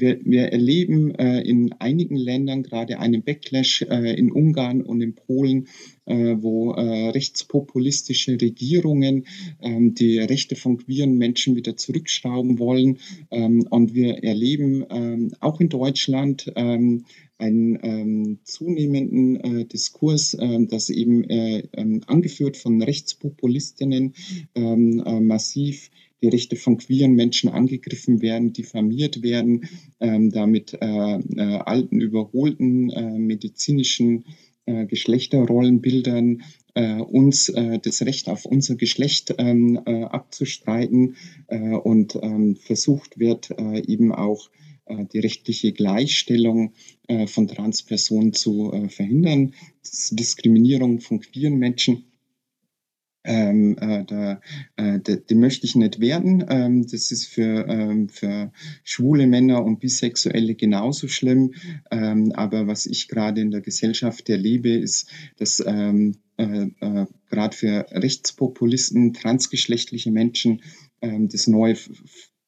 Wir, 0.00 0.20
wir 0.24 0.52
erleben 0.52 1.14
äh, 1.14 1.40
in 1.40 1.72
einigen 1.78 2.16
Ländern 2.16 2.62
gerade 2.62 2.98
einen 2.98 3.22
Backlash 3.22 3.82
äh, 3.82 4.14
in 4.14 4.30
Ungarn 4.30 4.82
und 4.82 5.00
in 5.00 5.14
Polen, 5.14 5.68
äh, 6.06 6.36
wo 6.38 6.70
rechtspopulistische 6.72 8.40
Regierungen 8.40 9.26
ähm, 9.60 9.94
die 9.94 10.18
Rechte 10.18 10.56
von 10.56 10.78
queeren 10.78 11.16
Menschen 11.18 11.54
wieder 11.56 11.76
zurückschrauben 11.76 12.58
wollen. 12.58 12.98
Ähm, 13.30 13.66
und 13.70 13.94
wir 13.94 14.24
erleben 14.24 14.84
ähm, 14.90 15.32
auch 15.40 15.60
in 15.60 15.68
Deutschland 15.68 16.52
einen 17.42 17.78
ähm, 17.82 18.38
zunehmenden 18.44 19.36
äh, 19.40 19.64
Diskurs, 19.64 20.34
äh, 20.34 20.66
das 20.66 20.90
eben 20.90 21.24
äh, 21.24 21.66
angeführt 22.06 22.56
von 22.56 22.80
Rechtspopulistinnen 22.80 24.14
massiv 24.54 25.90
die 26.22 26.28
Rechte 26.28 26.56
von 26.56 26.78
queeren 26.78 27.14
Menschen 27.14 27.50
angegriffen 27.50 28.22
werden, 28.22 28.52
diffamiert 28.52 29.22
werden, 29.22 29.68
ähm, 30.00 30.30
damit 30.30 30.74
äh, 30.74 30.86
äh, 30.86 31.40
alten, 31.40 32.00
überholten 32.00 32.90
äh, 32.90 33.18
medizinischen 33.18 34.24
äh, 34.64 34.86
Geschlechterrollenbildern 34.86 36.42
äh, 36.74 37.00
uns 37.00 37.48
äh, 37.48 37.78
das 37.80 38.02
Recht 38.02 38.28
auf 38.28 38.46
unser 38.46 38.76
Geschlecht 38.76 39.34
ähm, 39.38 39.80
äh, 39.84 40.04
abzustreiten 40.04 41.16
und 41.82 42.18
ähm, 42.22 42.56
versucht 42.56 43.18
wird, 43.18 43.50
eben 43.86 44.12
auch 44.12 44.48
die 45.12 45.18
rechtliche 45.18 45.72
Gleichstellung 45.72 46.72
von 47.26 47.46
Transpersonen 47.46 48.32
zu 48.32 48.88
verhindern, 48.88 49.52
Diskriminierung 50.10 51.00
von 51.00 51.20
queeren 51.20 51.58
Menschen 51.58 52.04
ähm, 53.24 53.76
äh, 53.78 54.04
da, 54.04 54.40
äh, 54.76 54.98
die, 55.00 55.34
möchte 55.34 55.66
ich 55.66 55.76
nicht 55.76 56.00
werden. 56.00 56.44
Ähm, 56.48 56.82
das 56.82 57.10
ist 57.10 57.26
für, 57.26 57.66
ähm, 57.68 58.08
für 58.08 58.52
schwule 58.84 59.26
Männer 59.26 59.64
und 59.64 59.80
Bisexuelle 59.80 60.54
genauso 60.54 61.08
schlimm. 61.08 61.54
Ähm, 61.90 62.32
aber 62.32 62.66
was 62.66 62.86
ich 62.86 63.08
gerade 63.08 63.40
in 63.40 63.50
der 63.50 63.60
Gesellschaft 63.60 64.28
erlebe, 64.28 64.70
ist, 64.70 65.08
dass 65.36 65.62
ähm, 65.64 66.16
äh, 66.36 66.68
äh, 66.80 67.06
gerade 67.30 67.56
für 67.56 67.86
Rechtspopulisten, 67.90 69.12
transgeschlechtliche 69.12 70.10
Menschen 70.10 70.62
ähm, 71.00 71.28
das 71.28 71.46
neue 71.46 71.76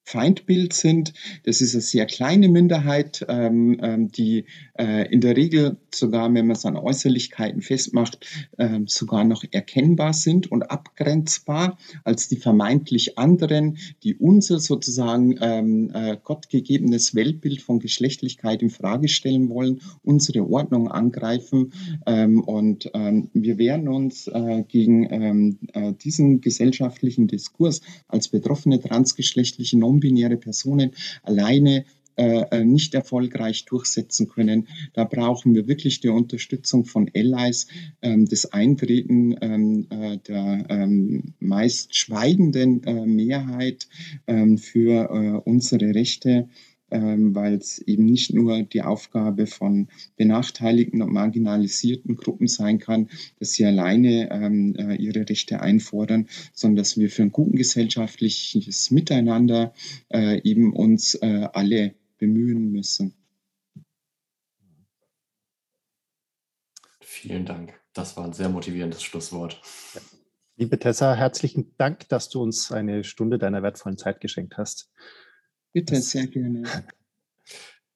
Feindbild 0.05 0.75
sind. 0.75 1.15
Das 1.45 1.61
ist 1.61 1.75
eine 1.75 1.81
sehr 1.81 2.07
kleine 2.07 2.49
Minderheit, 2.49 3.25
ähm, 3.29 3.81
ähm, 3.83 4.13
die 4.13 4.45
äh, 4.79 5.11
in 5.11 5.21
der 5.21 5.37
Regel 5.37 5.79
sogar, 5.93 6.33
wenn 6.35 6.47
man 6.47 6.57
es 6.57 6.67
an 6.67 6.77
Äußerlichkeiten 6.77 7.63
festmacht, 7.63 8.27
äh, 8.59 8.81
sogar 8.87 9.25
noch 9.25 9.45
erkennbar 9.51 10.13
sind 10.13 10.53
und 10.53 10.71
abgrenzbar 10.71 11.79
als 12.05 12.29
die 12.29 12.37
vermeintlich 12.37 13.19
anderen, 13.19 13.79
die 14.03 14.15
unser 14.15 14.61
sozusagen 14.61 15.39
ähm, 15.41 15.91
äh, 15.95 16.19
gottgegebenes 16.23 17.15
Weltbild 17.15 17.63
von 17.63 17.79
Geschlechtlichkeit 17.79 18.61
in 18.63 18.71
Frage 18.71 19.09
stellen 19.09 19.49
wollen, 19.49 19.81
unsere 20.03 20.47
Ordnung 20.47 20.89
angreifen. 20.89 21.73
Ähm, 22.07 22.41
und 22.41 22.91
ähm, 22.93 23.31
wir 23.33 23.57
wehren 23.57 23.89
uns 23.89 24.27
äh, 24.27 24.65
gegen 24.69 25.11
ähm, 25.11 25.59
äh, 25.73 25.95
diesen 25.95 26.43
gesellschaftlichen 26.43 27.27
Diskurs 27.27 27.81
als 28.09 28.29
betroffene 28.29 28.81
transgeschlechtliche 28.81 29.79
non 29.79 29.94
non-binäre 29.95 30.37
Personen 30.37 30.91
alleine 31.23 31.85
äh, 32.17 32.45
äh, 32.51 32.65
nicht 32.65 32.95
erfolgreich 32.95 33.65
durchsetzen 33.65 34.29
können. 34.29 34.69
Da 34.93 35.03
brauchen 35.03 35.55
wir 35.55 35.67
wirklich 35.67 36.01
die 36.01 36.09
Unterstützung 36.09 36.85
von 36.85 37.11
Allies, 37.13 37.67
ähm, 38.03 38.27
das 38.27 38.53
Eintreten 38.53 39.37
ähm, 39.41 39.87
äh, 39.91 40.19
der 40.19 40.65
ähm, 40.69 41.35
meist 41.41 41.97
schweigenden 41.97 42.85
äh, 42.85 43.05
Mehrheit 43.05 43.89
ähm, 44.29 44.59
für 44.59 45.11
äh, 45.11 45.51
unsere 45.51 45.93
Rechte 45.93 46.49
ähm, 46.95 47.35
weil 47.35 47.55
es 47.55 47.79
eben 47.79 48.05
nicht 48.05 48.33
nur 48.33 48.63
die 48.63 48.83
Aufgabe 48.83 49.47
von 49.47 49.89
benachteiligten 50.17 51.03
und 51.03 51.13
marginalisierten 51.13 52.17
Gruppen 52.17 52.47
sein 52.47 52.79
kann, 52.79 53.11
dass 53.41 53.53
sie 53.53 53.65
alleine 53.67 54.31
ähm, 54.31 54.77
äh, 54.77 54.95
ihre 54.95 55.29
Rechte 55.29 55.61
einfordern, 55.61 56.29
sondern 56.53 56.77
dass 56.77 56.97
wir 56.97 57.11
für 57.11 57.23
ein 57.23 57.33
guten 57.33 57.57
gesellschaftliches 57.57 58.91
Miteinander 58.93 59.75
äh, 60.09 60.41
eben 60.43 60.73
uns 60.73 61.17
äh, 61.17 61.49
alle 61.53 61.95
bemühen 62.19 62.71
müssen. 62.71 63.15
Vielen 67.01 67.45
Dank. 67.45 67.75
Das 67.93 68.17
war 68.17 68.25
ein 68.25 68.33
sehr 68.33 68.49
motivierendes 68.49 69.03
Schlusswort. 69.03 69.61
Liebe 70.57 70.79
Tessa, 70.79 71.15
herzlichen 71.15 71.75
Dank, 71.79 72.09
dass 72.09 72.29
du 72.29 72.41
uns 72.41 72.71
eine 72.71 73.03
Stunde 73.03 73.39
deiner 73.39 73.65
wertvollen 73.65 73.99
Zeit 73.99 74.21
geschenkt 74.21 74.57
hast. 74.57 74.89
Bitte, 75.75 76.01
sehr 76.01 76.29
gerne. 76.29 76.63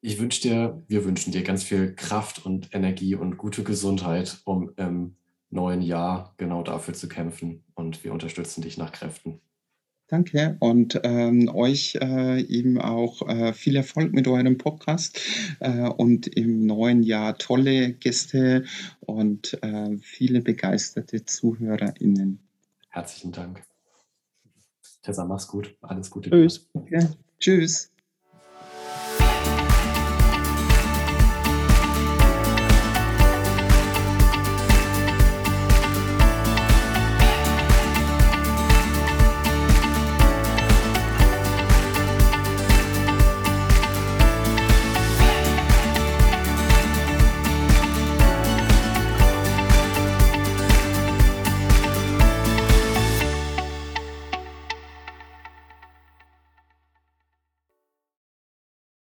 Ich 0.01 0.21
wünsche 0.21 0.43
dir, 0.43 0.83
wir 0.89 1.05
wünschen 1.05 1.31
dir 1.33 1.45
ganz 1.45 1.63
viel 1.63 1.95
Kraft 1.95 2.45
und 2.45 2.75
Energie 2.75 3.15
und 3.15 3.39
gute 3.39 3.63
Gesundheit, 3.63 4.41
um 4.45 4.73
im 4.77 5.17
neuen 5.51 5.81
Jahr 5.81 6.35
genau 6.39 6.65
dafür 6.65 6.95
zu 6.95 7.09
kämpfen. 7.09 7.65
Und 7.75 8.03
wir 8.03 8.13
unterstützen 8.13 8.63
dich 8.63 8.79
nach 8.79 8.91
Kräften. 8.91 9.41
Danke 10.09 10.57
und 10.59 10.99
ähm, 11.05 11.49
euch 11.55 11.97
äh, 12.01 12.41
eben 12.41 12.81
auch 12.81 13.23
äh, 13.29 13.53
viel 13.53 13.77
Erfolg 13.77 14.13
mit 14.13 14.27
eurem 14.27 14.59
Podcast 14.59 15.21
äh, 15.61 15.87
und 15.87 16.27
im 16.27 16.67
neuen 16.67 17.03
Jahr 17.05 17.39
tolle 17.39 17.93
Gäste 17.93 18.65
und 19.01 19.63
äh, 19.63 19.99
viele 19.99 20.41
begeisterte 20.41 21.25
ZuhörerInnen. 21.25 22.41
Herzlichen 22.89 23.33
Dank. 23.33 23.63
Tessa, 25.03 25.25
mach's 25.27 25.47
gut. 25.47 25.77
Alles 25.83 26.11
Gute. 26.11 26.31
Tschüss. 26.31 26.69
Okay. 26.73 27.07
Tschüss. 27.41 27.91